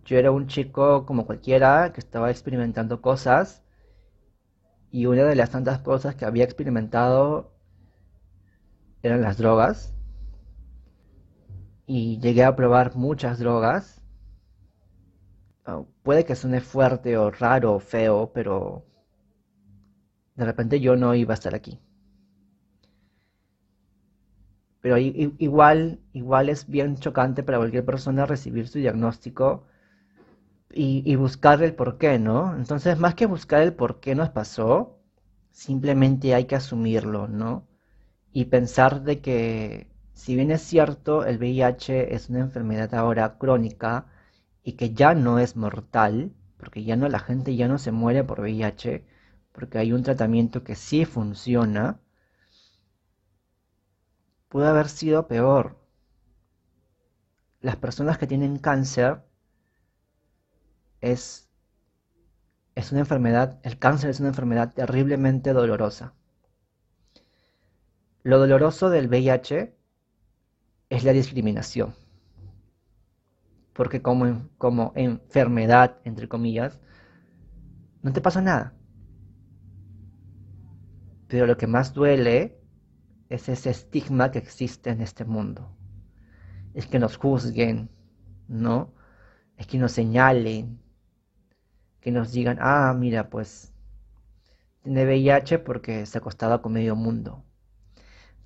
yo 0.05 0.19
era 0.19 0.31
un 0.31 0.47
chico 0.47 1.07
como 1.07 1.27
cualquiera 1.27 1.93
que 1.93 2.01
estaba 2.01 2.31
experimentando 2.31 3.01
cosas 3.01 3.63
y 4.91 5.07
una 5.07 5.25
de 5.25 5.37
las 5.37 5.51
tantas 5.51 5.81
cosas 5.81 6.15
que 6.17 6.25
había 6.25 6.45
experimentado 6.45 7.53
eran 9.03 9.23
las 9.23 9.39
drogas. 9.39 9.95
Y 11.91 12.19
llegué 12.21 12.45
a 12.45 12.57
probar 12.57 12.97
muchas 12.97 13.39
drogas 13.39 14.01
Ah, 15.65 15.83
puede 16.03 16.27
que 16.27 16.37
suene 16.37 16.61
fuerte 16.61 17.17
o 17.17 17.31
raro 17.31 17.73
o 17.75 17.81
feo, 17.81 18.31
pero 18.35 18.85
de 20.35 20.45
repente 20.45 20.81
yo 20.81 20.97
no 20.97 21.15
iba 21.15 21.35
a 21.35 21.39
estar 21.39 21.55
aquí. 21.55 21.79
Pero 24.83 24.99
igual, 24.99 26.01
igual 26.13 26.49
es 26.49 26.67
bien 26.69 26.97
chocante 26.97 27.43
para 27.43 27.59
cualquier 27.59 27.85
persona 27.85 28.27
recibir 28.27 28.67
su 28.69 28.79
diagnóstico 28.79 29.65
y, 30.73 31.03
y 31.11 31.17
buscar 31.17 31.63
el 31.63 31.75
por 31.75 31.99
qué, 31.99 32.19
¿no? 32.19 32.55
Entonces, 32.57 32.99
más 32.99 33.15
que 33.15 33.27
buscar 33.27 33.63
el 33.63 33.75
por 33.75 34.01
qué 34.01 34.15
nos 34.15 34.31
pasó, 34.31 34.99
simplemente 35.51 36.35
hay 36.35 36.45
que 36.47 36.57
asumirlo, 36.57 37.29
¿no? 37.29 37.67
Y 38.33 38.47
pensar 38.47 39.03
de 39.05 39.21
que, 39.23 39.90
si 40.21 40.37
bien 40.37 40.51
es 40.51 40.61
cierto, 40.61 41.25
el 41.25 41.39
VIH 41.39 42.15
es 42.15 42.29
una 42.29 42.41
enfermedad 42.41 42.95
ahora 42.95 43.39
crónica, 43.39 44.05
y 44.63 44.73
que 44.73 44.93
ya 44.93 45.15
no 45.15 45.39
es 45.39 45.57
mortal, 45.57 46.35
porque 46.59 46.85
ya 46.85 46.95
no 46.95 47.09
la 47.09 47.21
gente 47.21 47.57
ya 47.57 47.69
no 47.69 47.79
se 47.79 47.91
muere 47.91 48.23
por 48.23 48.41
VIH, 48.41 49.07
porque 49.53 49.79
hay 49.79 49.95
un 49.95 50.03
tratamiento 50.03 50.63
que 50.63 50.75
sí 50.75 51.07
funciona, 51.07 52.01
puede 54.51 54.69
haber 54.69 54.91
sido 54.91 55.27
peor. 55.27 55.79
Las 57.63 57.77
personas 57.77 58.19
que 58.19 58.27
tienen 58.27 58.59
cáncer 58.59 59.23
es, 61.01 61.49
es 62.75 62.93
una 62.93 63.01
enfermedad, 63.01 63.59
el 63.63 63.79
cáncer 63.79 64.11
es 64.11 64.21
una 64.21 64.29
enfermedad 64.29 64.75
terriblemente 64.75 65.55
dolorosa. 65.55 66.13
Lo 68.23 68.39
doloroso 68.39 68.91
del 68.91 69.09
VIH 69.09 69.80
es 70.91 71.05
la 71.05 71.13
discriminación 71.13 71.95
porque 73.81 74.03
como, 74.03 74.47
como 74.59 74.93
enfermedad, 74.95 75.97
entre 76.05 76.29
comillas, 76.29 76.79
no 78.03 78.13
te 78.13 78.21
pasa 78.21 78.43
nada. 78.43 78.75
Pero 81.29 81.47
lo 81.47 81.57
que 81.57 81.67
más 81.67 81.95
duele 81.95 82.61
es 83.31 83.49
ese 83.49 83.71
estigma 83.71 84.33
que 84.33 84.39
existe 84.39 84.91
en 84.91 85.01
este 85.01 85.25
mundo. 85.25 85.75
Es 86.75 86.87
que 86.87 86.99
nos 86.99 87.17
juzguen, 87.17 87.89
¿no? 88.49 88.93
Es 89.57 89.67
que 89.67 89.79
nos 89.79 89.93
señalen, 89.93 90.79
que 92.03 92.11
nos 92.11 92.33
digan, 92.33 92.59
ah, 92.61 92.95
mira, 92.95 93.31
pues 93.31 93.73
tiene 94.83 95.07
VIH 95.07 95.59
porque 95.61 96.05
se 96.05 96.19
acostaba 96.19 96.61
con 96.61 96.75
medio 96.75 96.97
mundo. 96.97 97.45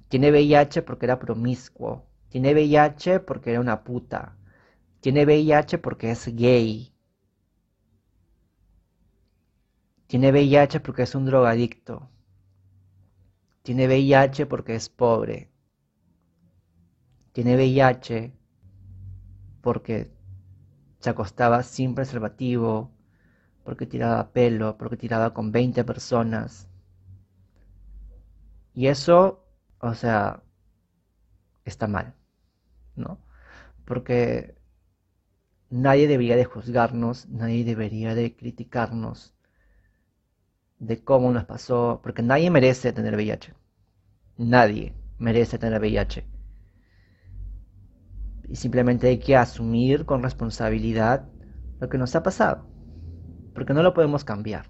Tiene 0.08 0.30
VIH 0.30 0.82
porque 0.82 1.06
era 1.06 1.18
promiscuo. 1.18 2.06
Tiene 2.34 2.52
VIH 2.52 3.20
porque 3.20 3.52
era 3.52 3.60
una 3.60 3.84
puta. 3.84 4.36
Tiene 4.98 5.24
VIH 5.24 5.78
porque 5.78 6.10
es 6.10 6.26
gay. 6.34 6.92
Tiene 10.08 10.32
VIH 10.32 10.80
porque 10.80 11.02
es 11.04 11.14
un 11.14 11.26
drogadicto. 11.26 12.10
Tiene 13.62 13.86
VIH 13.86 14.46
porque 14.46 14.74
es 14.74 14.88
pobre. 14.88 15.48
Tiene 17.30 17.54
VIH 17.54 18.32
porque 19.60 20.10
se 20.98 21.10
acostaba 21.10 21.62
sin 21.62 21.94
preservativo, 21.94 22.90
porque 23.62 23.86
tiraba 23.86 24.32
pelo, 24.32 24.76
porque 24.76 24.96
tiraba 24.96 25.32
con 25.32 25.52
20 25.52 25.84
personas. 25.84 26.68
Y 28.74 28.88
eso, 28.88 29.46
o 29.78 29.94
sea, 29.94 30.42
está 31.64 31.86
mal, 31.86 32.14
¿no? 32.96 33.18
Porque 33.84 34.56
nadie 35.70 36.08
debería 36.08 36.36
de 36.36 36.44
juzgarnos, 36.44 37.28
nadie 37.28 37.64
debería 37.64 38.14
de 38.14 38.34
criticarnos 38.36 39.34
de 40.78 41.02
cómo 41.02 41.32
nos 41.32 41.44
pasó, 41.44 42.00
porque 42.02 42.22
nadie 42.22 42.50
merece 42.50 42.92
tener 42.92 43.14
VIH. 43.14 43.54
Nadie 44.36 44.94
merece 45.18 45.58
tener 45.58 45.80
VIH. 45.80 46.26
Y 48.48 48.56
simplemente 48.56 49.08
hay 49.08 49.18
que 49.18 49.36
asumir 49.36 50.04
con 50.04 50.22
responsabilidad 50.22 51.28
lo 51.80 51.88
que 51.88 51.98
nos 51.98 52.14
ha 52.14 52.22
pasado 52.22 52.74
porque 53.54 53.72
no 53.72 53.82
lo 53.82 53.94
podemos 53.94 54.24
cambiar. 54.24 54.66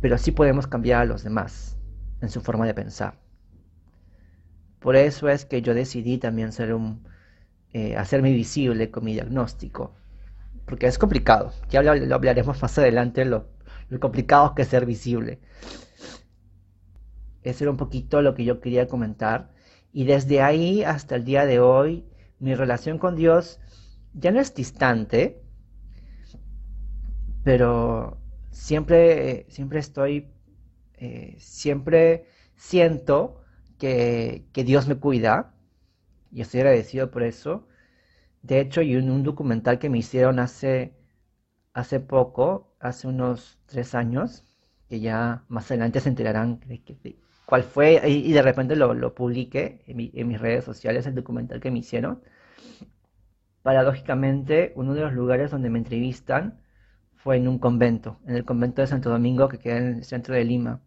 Pero 0.00 0.18
sí 0.18 0.32
podemos 0.32 0.66
cambiar 0.66 1.02
a 1.02 1.04
los 1.06 1.22
demás 1.22 1.78
en 2.20 2.28
su 2.28 2.40
forma 2.42 2.66
de 2.66 2.74
pensar. 2.74 3.18
Por 4.86 4.94
eso 4.94 5.28
es 5.28 5.44
que 5.44 5.62
yo 5.62 5.74
decidí 5.74 6.16
también 6.16 6.52
ser 6.52 6.72
eh, 7.72 7.96
hacerme 7.96 8.30
visible 8.30 8.92
con 8.92 9.02
mi 9.02 9.14
diagnóstico. 9.14 9.96
Porque 10.64 10.86
es 10.86 10.96
complicado. 10.96 11.52
Ya 11.68 11.82
lo, 11.82 12.14
hablaremos 12.14 12.62
más 12.62 12.78
adelante, 12.78 13.24
lo, 13.24 13.48
lo 13.88 13.98
complicado 13.98 14.54
que 14.54 14.62
es 14.62 14.68
ser 14.68 14.86
visible. 14.86 15.40
Ese 17.42 17.64
era 17.64 17.72
un 17.72 17.76
poquito 17.76 18.22
lo 18.22 18.36
que 18.36 18.44
yo 18.44 18.60
quería 18.60 18.86
comentar. 18.86 19.50
Y 19.92 20.04
desde 20.04 20.40
ahí 20.40 20.84
hasta 20.84 21.16
el 21.16 21.24
día 21.24 21.46
de 21.46 21.58
hoy, 21.58 22.04
mi 22.38 22.54
relación 22.54 22.98
con 22.98 23.16
Dios 23.16 23.58
ya 24.14 24.30
no 24.30 24.38
es 24.38 24.54
distante, 24.54 25.42
pero 27.42 28.18
siempre, 28.52 29.46
siempre 29.48 29.80
estoy, 29.80 30.28
eh, 30.94 31.34
siempre 31.40 32.28
siento 32.54 33.42
que, 33.78 34.44
Dios 34.54 34.88
me 34.88 34.96
cuida 34.96 35.54
y 36.32 36.40
estoy 36.42 36.60
agradecido 36.60 37.10
por 37.10 37.22
eso. 37.22 37.68
De 38.42 38.60
hecho, 38.60 38.82
y 38.82 38.94
en 38.94 39.10
un 39.10 39.22
documental 39.22 39.78
que 39.78 39.90
me 39.90 39.98
hicieron 39.98 40.38
hace, 40.38 40.94
hace 41.74 42.00
poco, 42.00 42.74
hace 42.80 43.08
unos 43.08 43.58
tres 43.66 43.94
años, 43.94 44.44
que 44.88 45.00
ya 45.00 45.44
más 45.48 45.70
adelante 45.70 46.00
se 46.00 46.08
enterarán 46.10 46.60
de, 46.66 47.18
cuál 47.46 47.64
fue, 47.64 48.00
y, 48.08 48.32
de 48.32 48.42
repente 48.42 48.76
lo, 48.76 48.94
lo 48.94 49.14
publiqué 49.14 49.82
en, 49.86 50.10
en, 50.14 50.28
mis 50.28 50.40
redes 50.40 50.64
sociales, 50.64 51.06
el 51.06 51.14
documental 51.14 51.60
que 51.60 51.70
me 51.70 51.80
hicieron. 51.80 52.22
Paradójicamente, 53.62 54.72
uno 54.76 54.94
de 54.94 55.00
los 55.02 55.12
lugares 55.12 55.50
donde 55.50 55.70
me 55.70 55.78
entrevistan 55.78 56.60
fue 57.16 57.36
en 57.36 57.48
un 57.48 57.58
convento, 57.58 58.20
en 58.26 58.36
el 58.36 58.44
convento 58.44 58.82
de 58.82 58.86
Santo 58.86 59.10
Domingo 59.10 59.48
que 59.48 59.58
queda 59.58 59.78
en 59.78 59.86
el 59.96 60.04
centro 60.04 60.34
de 60.34 60.44
Lima. 60.44 60.80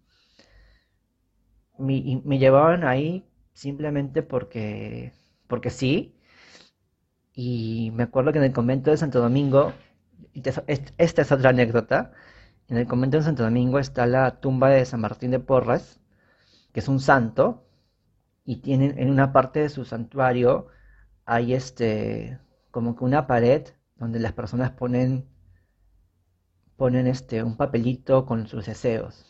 Me, 1.80 2.22
me 2.26 2.38
llevaban 2.40 2.84
ahí 2.84 3.26
simplemente 3.54 4.24
porque, 4.24 5.14
porque 5.48 5.70
sí. 5.70 6.16
Y 7.34 7.92
me 7.96 8.04
acuerdo 8.04 8.32
que 8.32 8.40
en 8.40 8.46
el 8.46 8.54
convento 8.54 8.92
de 8.92 8.98
Santo 8.98 9.20
Domingo, 9.22 9.74
esta 10.98 11.22
es 11.22 11.32
otra 11.32 11.50
anécdota, 11.52 12.14
en 12.68 12.78
el 12.78 12.88
convento 12.88 13.18
de 13.18 13.24
Santo 13.24 13.44
Domingo 13.44 13.80
está 13.80 14.06
la 14.06 14.40
tumba 14.42 14.70
de 14.70 14.86
San 14.86 15.02
Martín 15.02 15.32
de 15.32 15.40
Porras, 15.40 16.00
que 16.74 16.82
es 16.82 16.88
un 16.88 17.00
santo, 17.00 17.66
y 18.46 18.58
tienen 18.58 18.98
en 19.00 19.10
una 19.10 19.34
parte 19.34 19.60
de 19.62 19.70
su 19.70 19.86
santuario 19.86 20.68
hay 21.26 21.54
este 21.54 22.40
como 22.72 22.96
que 22.96 23.04
una 23.06 23.28
pared 23.28 23.68
donde 23.98 24.20
las 24.20 24.34
personas 24.34 24.72
ponen 24.72 25.28
ponen 26.78 27.06
este, 27.08 27.44
un 27.44 27.58
papelito 27.58 28.26
con 28.26 28.48
sus 28.48 28.66
deseos. 28.66 29.29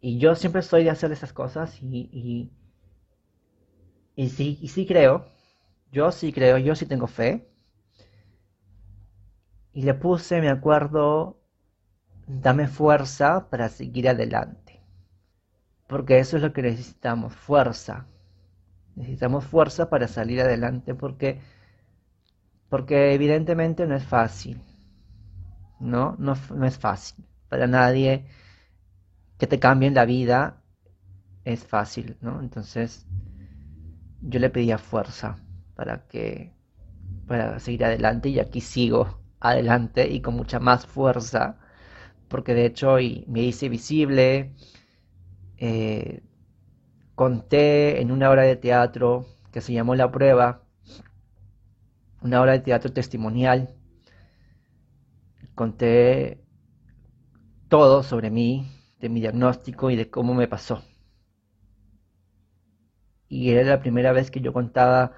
Y 0.00 0.18
yo 0.18 0.34
siempre 0.34 0.62
soy 0.62 0.84
de 0.84 0.90
hacer 0.90 1.12
esas 1.12 1.32
cosas 1.32 1.78
y, 1.82 2.50
y, 4.14 4.28
sí, 4.28 4.58
y 4.60 4.68
sí 4.68 4.86
creo, 4.86 5.26
yo 5.92 6.12
sí 6.12 6.32
creo, 6.32 6.58
yo 6.58 6.74
sí 6.76 6.86
tengo 6.86 7.06
fe. 7.06 7.48
Y 9.72 9.82
le 9.82 9.94
puse, 9.94 10.40
me 10.40 10.48
acuerdo, 10.48 11.40
dame 12.26 12.68
fuerza 12.68 13.50
para 13.50 13.68
seguir 13.68 14.08
adelante. 14.08 14.80
Porque 15.88 16.18
eso 16.20 16.36
es 16.38 16.42
lo 16.42 16.52
que 16.54 16.62
necesitamos, 16.62 17.34
fuerza. 17.34 18.06
Necesitamos 18.96 19.44
fuerza 19.46 19.90
para 19.90 20.08
salir 20.08 20.40
adelante 20.42 20.94
porque, 20.94 21.40
porque 22.70 23.12
evidentemente 23.12 23.86
no 23.86 23.94
es 23.96 24.04
fácil. 24.04 24.62
¿no? 25.80 26.14
No, 26.18 26.34
es 26.64 26.78
fácil. 26.78 27.24
Para 27.48 27.66
nadie 27.66 28.26
que 29.40 29.46
te 29.48 29.58
cambien 29.58 29.94
la 29.94 30.04
vida 30.04 30.62
es 31.44 31.64
fácil, 31.64 32.16
¿no? 32.20 32.40
Entonces 32.40 33.06
yo 34.20 34.38
le 34.38 34.50
pedía 34.50 34.78
fuerza 34.78 35.38
para 35.74 36.06
que 36.06 36.52
para 37.26 37.58
seguir 37.58 37.84
adelante 37.84 38.28
y 38.28 38.38
aquí 38.38 38.60
sigo 38.60 39.20
adelante 39.40 40.08
y 40.08 40.20
con 40.20 40.36
mucha 40.36 40.60
más 40.60 40.86
fuerza 40.86 41.58
porque 42.28 42.54
de 42.54 42.66
hecho 42.66 42.96
me 43.26 43.42
hice 43.42 43.68
visible 43.68 44.54
eh, 45.56 46.22
conté 47.14 48.00
en 48.02 48.12
una 48.12 48.30
obra 48.30 48.42
de 48.42 48.56
teatro 48.56 49.26
que 49.52 49.60
se 49.62 49.72
llamó 49.72 49.94
La 49.94 50.12
Prueba 50.12 50.62
una 52.22 52.42
obra 52.42 52.52
de 52.52 52.60
teatro 52.60 52.92
testimonial 52.92 53.74
conté 55.54 56.40
todo 57.70 58.02
sobre 58.02 58.30
mí, 58.30 58.66
de 59.00 59.08
mi 59.08 59.20
diagnóstico 59.20 59.90
y 59.90 59.96
de 59.96 60.10
cómo 60.10 60.34
me 60.34 60.46
pasó. 60.46 60.82
Y 63.28 63.50
era 63.50 63.62
la 63.68 63.80
primera 63.80 64.12
vez 64.12 64.30
que 64.30 64.40
yo 64.40 64.52
contaba 64.52 65.12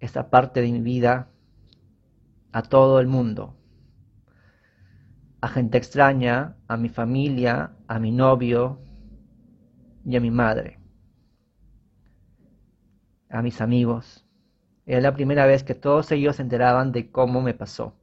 esa 0.00 0.30
parte 0.30 0.62
de 0.62 0.72
mi 0.72 0.80
vida 0.80 1.30
a 2.52 2.62
todo 2.62 2.98
el 2.98 3.06
mundo. 3.06 3.56
A 5.40 5.48
gente 5.48 5.78
extraña, 5.78 6.56
a 6.66 6.76
mi 6.76 6.88
familia, 6.88 7.76
a 7.86 7.98
mi 7.98 8.10
novio 8.10 8.80
y 10.04 10.16
a 10.16 10.20
mi 10.20 10.30
madre. 10.30 10.78
A 13.28 13.42
mis 13.42 13.60
amigos. 13.60 14.26
Era 14.86 15.00
la 15.00 15.14
primera 15.14 15.46
vez 15.46 15.62
que 15.62 15.74
todos 15.74 16.10
ellos 16.10 16.36
se 16.36 16.42
enteraban 16.42 16.90
de 16.90 17.10
cómo 17.10 17.42
me 17.42 17.54
pasó. 17.54 17.94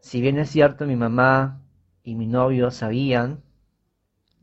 Si 0.00 0.20
bien 0.20 0.38
es 0.38 0.50
cierto, 0.50 0.86
mi 0.86 0.96
mamá 0.96 1.62
y 2.02 2.14
mi 2.16 2.26
novio 2.26 2.70
sabían, 2.70 3.45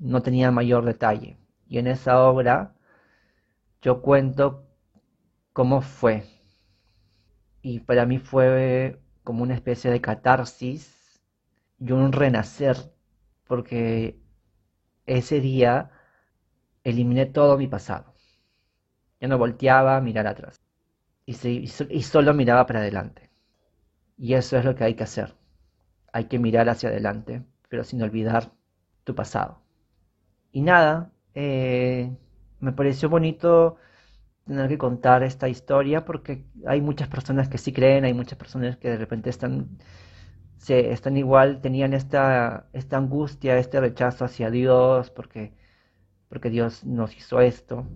no 0.09 0.21
tenía 0.21 0.51
mayor 0.51 0.85
detalle. 0.85 1.37
Y 1.67 1.79
en 1.79 1.87
esa 1.87 2.23
obra 2.23 2.75
yo 3.81 4.01
cuento 4.01 4.67
cómo 5.53 5.81
fue. 5.81 6.25
Y 7.61 7.79
para 7.81 8.05
mí 8.05 8.19
fue 8.19 9.01
como 9.23 9.43
una 9.43 9.55
especie 9.55 9.91
de 9.91 10.01
catarsis 10.01 11.21
y 11.79 11.91
un 11.91 12.11
renacer, 12.11 12.77
porque 13.45 14.19
ese 15.05 15.39
día 15.39 15.91
eliminé 16.83 17.25
todo 17.25 17.57
mi 17.57 17.67
pasado. 17.67 18.13
Ya 19.19 19.27
no 19.27 19.37
volteaba 19.37 19.97
a 19.97 20.01
mirar 20.01 20.27
atrás 20.27 20.61
y, 21.25 21.33
y 21.89 22.03
solo 22.03 22.33
miraba 22.33 22.65
para 22.65 22.79
adelante. 22.79 23.29
Y 24.17 24.33
eso 24.35 24.57
es 24.57 24.65
lo 24.65 24.75
que 24.75 24.83
hay 24.85 24.95
que 24.95 25.03
hacer 25.03 25.35
hay 26.13 26.25
que 26.25 26.39
mirar 26.39 26.69
hacia 26.69 26.89
adelante, 26.89 27.43
pero 27.69 27.83
sin 27.83 28.01
olvidar 28.03 28.51
tu 29.03 29.15
pasado. 29.15 29.62
Y 30.53 30.61
nada, 30.61 31.11
eh, 31.35 32.15
me 32.61 32.71
pareció 32.73 33.09
bonito 33.09 33.77
tener 34.45 34.69
que 34.69 34.77
contar 34.77 35.23
esta 35.23 35.49
historia 35.49 36.05
porque 36.05 36.45
hay 36.67 36.81
muchas 36.81 37.09
personas 37.09 37.49
que 37.49 37.57
sí 37.57 37.73
creen, 37.73 38.05
hay 38.05 38.13
muchas 38.13 38.37
personas 38.39 38.77
que 38.77 38.89
de 38.89 38.97
repente 38.97 39.29
están, 39.29 39.79
se, 40.57 40.91
están 40.93 41.17
igual, 41.17 41.61
tenían 41.61 41.93
esta, 41.93 42.69
esta 42.73 42.97
angustia, 42.97 43.57
este 43.59 43.79
rechazo 43.81 44.25
hacia 44.25 44.51
Dios 44.51 45.11
porque, 45.11 45.53
porque 46.29 46.49
Dios 46.51 46.85
nos 46.85 47.15
hizo 47.17 47.41
esto. 47.41 47.87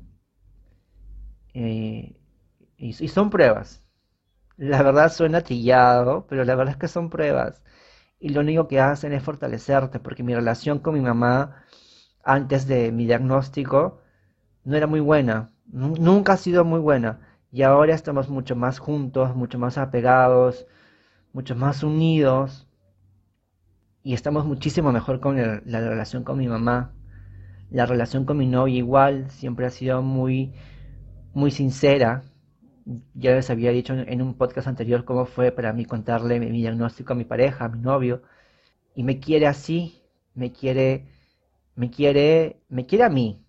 Eh, 1.54 2.16
y, 2.78 2.90
y, 3.04 3.08
son 3.10 3.30
pruebas. 3.30 3.84
La 4.58 4.84
verdad 4.84 5.12
suena 5.12 5.42
trillado, 5.42 6.28
pero 6.30 6.44
la 6.46 6.56
verdad 6.56 6.74
es 6.76 6.80
que 6.80 6.88
son 6.90 7.10
pruebas. 7.10 7.64
Y 8.20 8.30
lo 8.30 8.42
único 8.42 8.68
que 8.68 8.80
hacen 8.82 9.14
es 9.14 9.24
fortalecerte, 9.24 10.00
porque 10.00 10.24
mi 10.24 10.36
relación 10.36 10.80
con 10.80 10.96
mi 10.96 11.02
mamá 11.02 11.66
antes 12.28 12.68
de 12.68 12.92
mi 12.92 13.06
diagnóstico 13.06 14.02
no 14.64 14.76
era 14.78 14.88
muy 14.88 15.00
buena 15.00 15.50
nunca 15.72 16.34
ha 16.34 16.38
sido 16.38 16.66
muy 16.66 16.80
buena. 16.80 17.20
Y 17.52 17.64
ahora 17.64 17.96
estamos 17.96 18.30
mucho 18.30 18.56
más 18.56 18.80
juntos, 18.80 19.36
mucho 19.36 19.60
más 19.60 19.78
apegados, 19.78 20.66
mucho 21.34 21.56
más 21.56 21.84
unidos. 21.84 22.68
Y 24.04 24.14
estamos 24.14 24.46
muchísimo 24.46 24.92
mejor 24.92 25.20
con 25.20 25.38
la 25.38 25.80
relación 25.80 26.24
con 26.24 26.38
mi 26.38 26.48
mamá. 26.48 26.94
La 27.70 27.86
relación 27.86 28.26
con 28.26 28.38
mi 28.38 28.48
novia 28.48 28.78
igual, 28.78 29.30
siempre 29.30 29.66
ha 29.66 29.70
sido 29.70 30.02
muy, 30.02 30.54
muy 31.34 31.52
sincera. 31.52 32.24
Ya 33.14 33.32
les 33.36 33.50
había 33.50 33.72
dicho 33.72 33.94
en 33.94 34.22
un 34.22 34.36
podcast 34.36 34.68
anterior 34.68 35.04
cómo 35.04 35.26
fue 35.26 35.52
para 35.52 35.74
mí 35.74 35.86
contarle 35.86 36.40
mi, 36.40 36.48
mi 36.48 36.62
diagnóstico 36.62 37.14
a 37.14 37.16
mi 37.16 37.26
pareja, 37.26 37.66
a 37.66 37.70
mi 37.70 37.80
novio. 37.80 38.24
Y 38.96 39.04
me 39.04 39.20
quiere 39.20 39.48
así, 39.48 40.02
me 40.34 40.54
quiere, 40.54 41.08
me 41.78 41.90
quiere, 41.92 42.60
me 42.70 42.86
quiere 42.86 43.06
a 43.06 43.10
mí, 43.10 43.40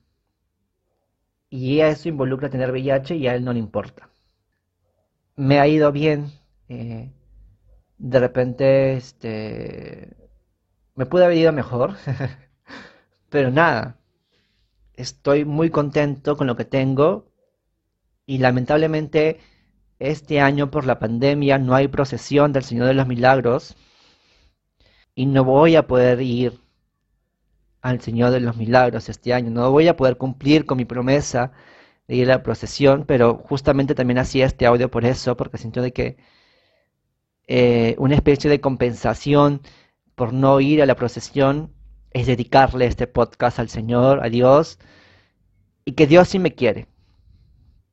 y 1.51 1.81
eso 1.81 2.09
involucra 2.09 2.51
tener 2.51 2.71
VIH 2.71 3.17
y 3.17 3.27
a 3.27 3.35
él 3.35 3.45
no 3.45 3.53
le 3.53 3.59
importa. 3.59 4.11
Me 5.37 5.61
ha 5.61 5.67
ido 5.67 5.93
bien. 5.93 6.31
Eh, 6.69 7.11
de 7.99 8.21
repente, 8.21 8.95
este, 8.97 10.17
me 10.95 11.07
pude 11.07 11.25
haber 11.25 11.38
ido 11.38 11.53
mejor, 11.53 11.95
pero 13.31 13.51
nada. 13.51 13.99
Estoy 14.95 15.45
muy 15.45 15.71
contento 15.71 16.37
con 16.37 16.47
lo 16.47 16.57
que 16.57 16.64
tengo 16.64 17.33
y 18.27 18.38
lamentablemente 18.38 19.41
este 20.01 20.41
año 20.41 20.71
por 20.71 20.87
la 20.87 20.99
pandemia 20.99 21.59
no 21.59 21.75
hay 21.75 21.88
procesión 21.88 22.53
del 22.53 22.64
Señor 22.64 22.88
de 22.88 22.95
los 22.95 23.07
Milagros 23.07 23.77
y 25.14 25.27
no 25.27 25.45
voy 25.45 25.77
a 25.77 25.87
poder 25.87 26.21
ir 26.21 26.61
al 27.88 28.01
Señor 28.01 28.31
de 28.31 28.40
los 28.40 28.57
Milagros 28.57 29.09
este 29.09 29.33
año. 29.35 29.51
No 29.51 29.70
voy 29.70 29.88
a 29.88 29.96
poder 29.96 30.16
cumplir 30.16 30.66
con 30.66 30.79
mi 30.79 30.85
promesa 30.85 31.53
de 32.09 32.16
ir 32.16 32.31
a 32.31 32.37
la 32.37 32.42
procesión, 32.42 33.05
pero 33.07 33.37
justamente 33.37 33.94
también 33.94 34.18
hacía 34.18 34.46
este 34.46 34.66
audio 34.66 34.90
por 34.90 35.05
eso, 35.05 35.37
porque 35.37 35.59
siento 35.59 35.83
de 35.83 35.92
que 35.92 36.16
eh, 37.46 37.96
una 37.98 38.14
especie 38.14 38.51
de 38.51 38.61
compensación 38.61 39.62
por 40.14 40.33
no 40.33 40.61
ir 40.61 40.83
a 40.83 40.87
la 40.87 40.96
procesión 40.96 41.72
es 42.12 42.27
dedicarle 42.27 42.87
este 42.87 43.07
podcast 43.07 43.59
al 43.59 43.68
Señor, 43.68 44.20
a 44.22 44.29
Dios, 44.29 44.79
y 45.85 45.92
que 45.92 46.07
Dios 46.07 46.29
sí 46.29 46.38
me 46.38 46.55
quiere. 46.55 46.88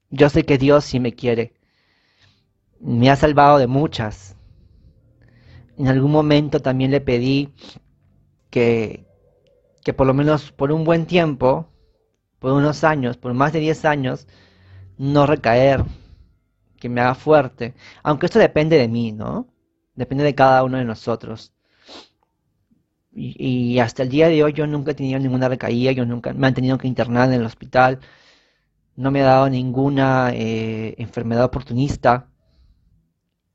Yo 0.09 0.29
sé 0.29 0.43
que 0.45 0.57
Dios 0.57 0.85
sí 0.85 0.99
me 0.99 1.13
quiere. 1.13 1.53
Me 2.79 3.09
ha 3.09 3.15
salvado 3.15 3.57
de 3.57 3.67
muchas. 3.67 4.35
En 5.77 5.87
algún 5.87 6.11
momento 6.11 6.61
también 6.61 6.91
le 6.91 7.01
pedí 7.01 7.53
que, 8.49 9.04
que 9.85 9.93
por 9.93 10.07
lo 10.07 10.15
menos 10.15 10.51
por 10.51 10.71
un 10.71 10.83
buen 10.83 11.05
tiempo, 11.05 11.69
por 12.39 12.51
unos 12.53 12.83
años, 12.83 13.17
por 13.17 13.35
más 13.35 13.53
de 13.53 13.59
10 13.59 13.85
años, 13.85 14.27
no 14.97 15.27
recaer, 15.27 15.85
que 16.79 16.89
me 16.89 17.01
haga 17.01 17.13
fuerte. 17.13 17.75
Aunque 18.01 18.25
esto 18.25 18.39
depende 18.39 18.77
de 18.79 18.87
mí, 18.87 19.11
¿no? 19.11 19.47
Depende 19.93 20.23
de 20.23 20.33
cada 20.33 20.63
uno 20.63 20.77
de 20.79 20.85
nosotros. 20.85 21.53
Y, 23.13 23.77
hasta 23.79 24.03
el 24.03 24.09
día 24.09 24.27
de 24.27 24.43
hoy 24.43 24.53
yo 24.53 24.65
nunca 24.67 24.91
he 24.91 24.95
tenido 24.95 25.19
ninguna 25.19 25.47
recaída, 25.49 25.91
yo 25.91 26.05
nunca 26.05 26.33
me 26.33 26.47
han 26.47 26.55
tenido 26.55 26.77
que 26.79 26.87
internar 26.87 27.29
en 27.29 27.35
el 27.35 27.45
hospital, 27.45 27.99
no 28.95 29.11
me 29.11 29.21
ha 29.21 29.25
dado 29.25 29.49
ninguna 29.49 30.31
eh, 30.33 30.95
enfermedad 30.97 31.45
oportunista, 31.45 32.27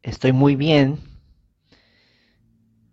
estoy 0.03 0.33
muy 0.33 0.55
bien. 0.57 1.01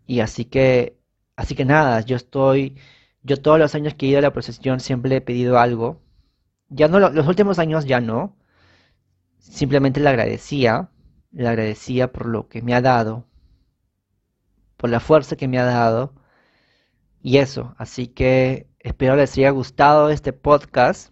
Y 0.08 0.22
así 0.22 0.46
que, 0.46 0.98
así 1.36 1.56
que 1.56 1.66
nada, 1.66 2.02
yo 2.02 2.16
estoy 2.16 2.78
yo 3.28 3.42
todos 3.42 3.60
los 3.60 3.76
años 3.76 3.94
que 3.94 4.06
he 4.06 4.10
ido 4.10 4.20
a 4.20 4.22
la 4.22 4.32
procesión 4.32 4.80
siempre 4.80 5.18
he 5.18 5.22
pedido 5.22 5.60
algo. 5.60 6.02
Ya 6.70 6.88
no, 6.88 7.00
los 7.00 7.28
últimos 7.28 7.60
años 7.60 7.86
ya 7.86 8.00
no. 8.00 8.38
Simplemente 9.38 10.00
le 10.00 10.10
agradecía. 10.10 10.90
Le 11.32 11.48
agradecía 11.48 12.14
por 12.14 12.26
lo 12.26 12.48
que 12.48 12.62
me 12.62 12.74
ha 12.74 12.82
dado. 12.82 13.28
Por 14.78 14.90
la 14.90 15.02
fuerza 15.02 15.36
que 15.36 15.50
me 15.50 15.60
ha 15.60 15.66
dado. 15.66 16.14
Y 17.22 17.38
eso. 17.40 17.76
Así 17.78 18.08
que 18.08 18.70
espero 18.80 19.18
les 19.18 19.38
haya 19.38 19.50
gustado 19.50 20.10
este 20.10 20.32
podcast. 20.32 21.12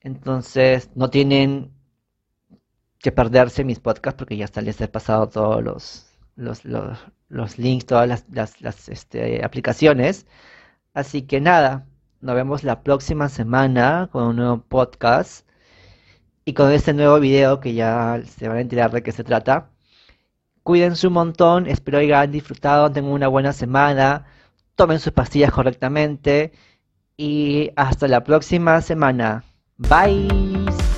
Entonces, 0.00 0.90
no 0.94 1.10
tienen 1.10 1.72
que 2.98 3.12
perderse 3.12 3.64
mis 3.64 3.80
podcasts 3.80 4.18
porque 4.18 4.36
ya 4.36 4.44
está, 4.44 4.60
les 4.60 4.80
he 4.80 4.88
pasado 4.88 5.28
todos 5.28 5.62
los, 5.62 6.06
los, 6.64 6.64
links, 7.30 7.86
todas 7.86 8.08
las, 8.28 8.60
las, 8.60 8.88
este, 8.88 9.44
aplicaciones. 9.44 10.26
Así 10.94 11.22
que 11.22 11.40
nada, 11.40 11.86
nos 12.20 12.34
vemos 12.34 12.64
la 12.64 12.82
próxima 12.82 13.28
semana 13.28 14.08
con 14.12 14.24
un 14.24 14.36
nuevo 14.36 14.62
podcast 14.62 15.46
y 16.44 16.54
con 16.54 16.72
este 16.72 16.94
nuevo 16.94 17.20
video 17.20 17.60
que 17.60 17.74
ya 17.74 18.20
se 18.26 18.48
van 18.48 18.58
a 18.58 18.60
enterar 18.62 18.90
de 18.90 19.02
qué 19.02 19.12
se 19.12 19.24
trata. 19.24 19.70
Cuídense 20.62 21.06
un 21.06 21.14
montón, 21.14 21.66
espero 21.66 21.98
que 21.98 22.14
hayan 22.14 22.32
disfrutado, 22.32 22.90
tengan 22.90 23.12
una 23.12 23.28
buena 23.28 23.52
semana, 23.52 24.26
tomen 24.74 25.00
sus 25.00 25.12
pastillas 25.12 25.52
correctamente 25.52 26.52
y 27.16 27.70
hasta 27.76 28.08
la 28.08 28.24
próxima 28.24 28.80
semana. 28.80 29.44
Bye. 29.76 30.97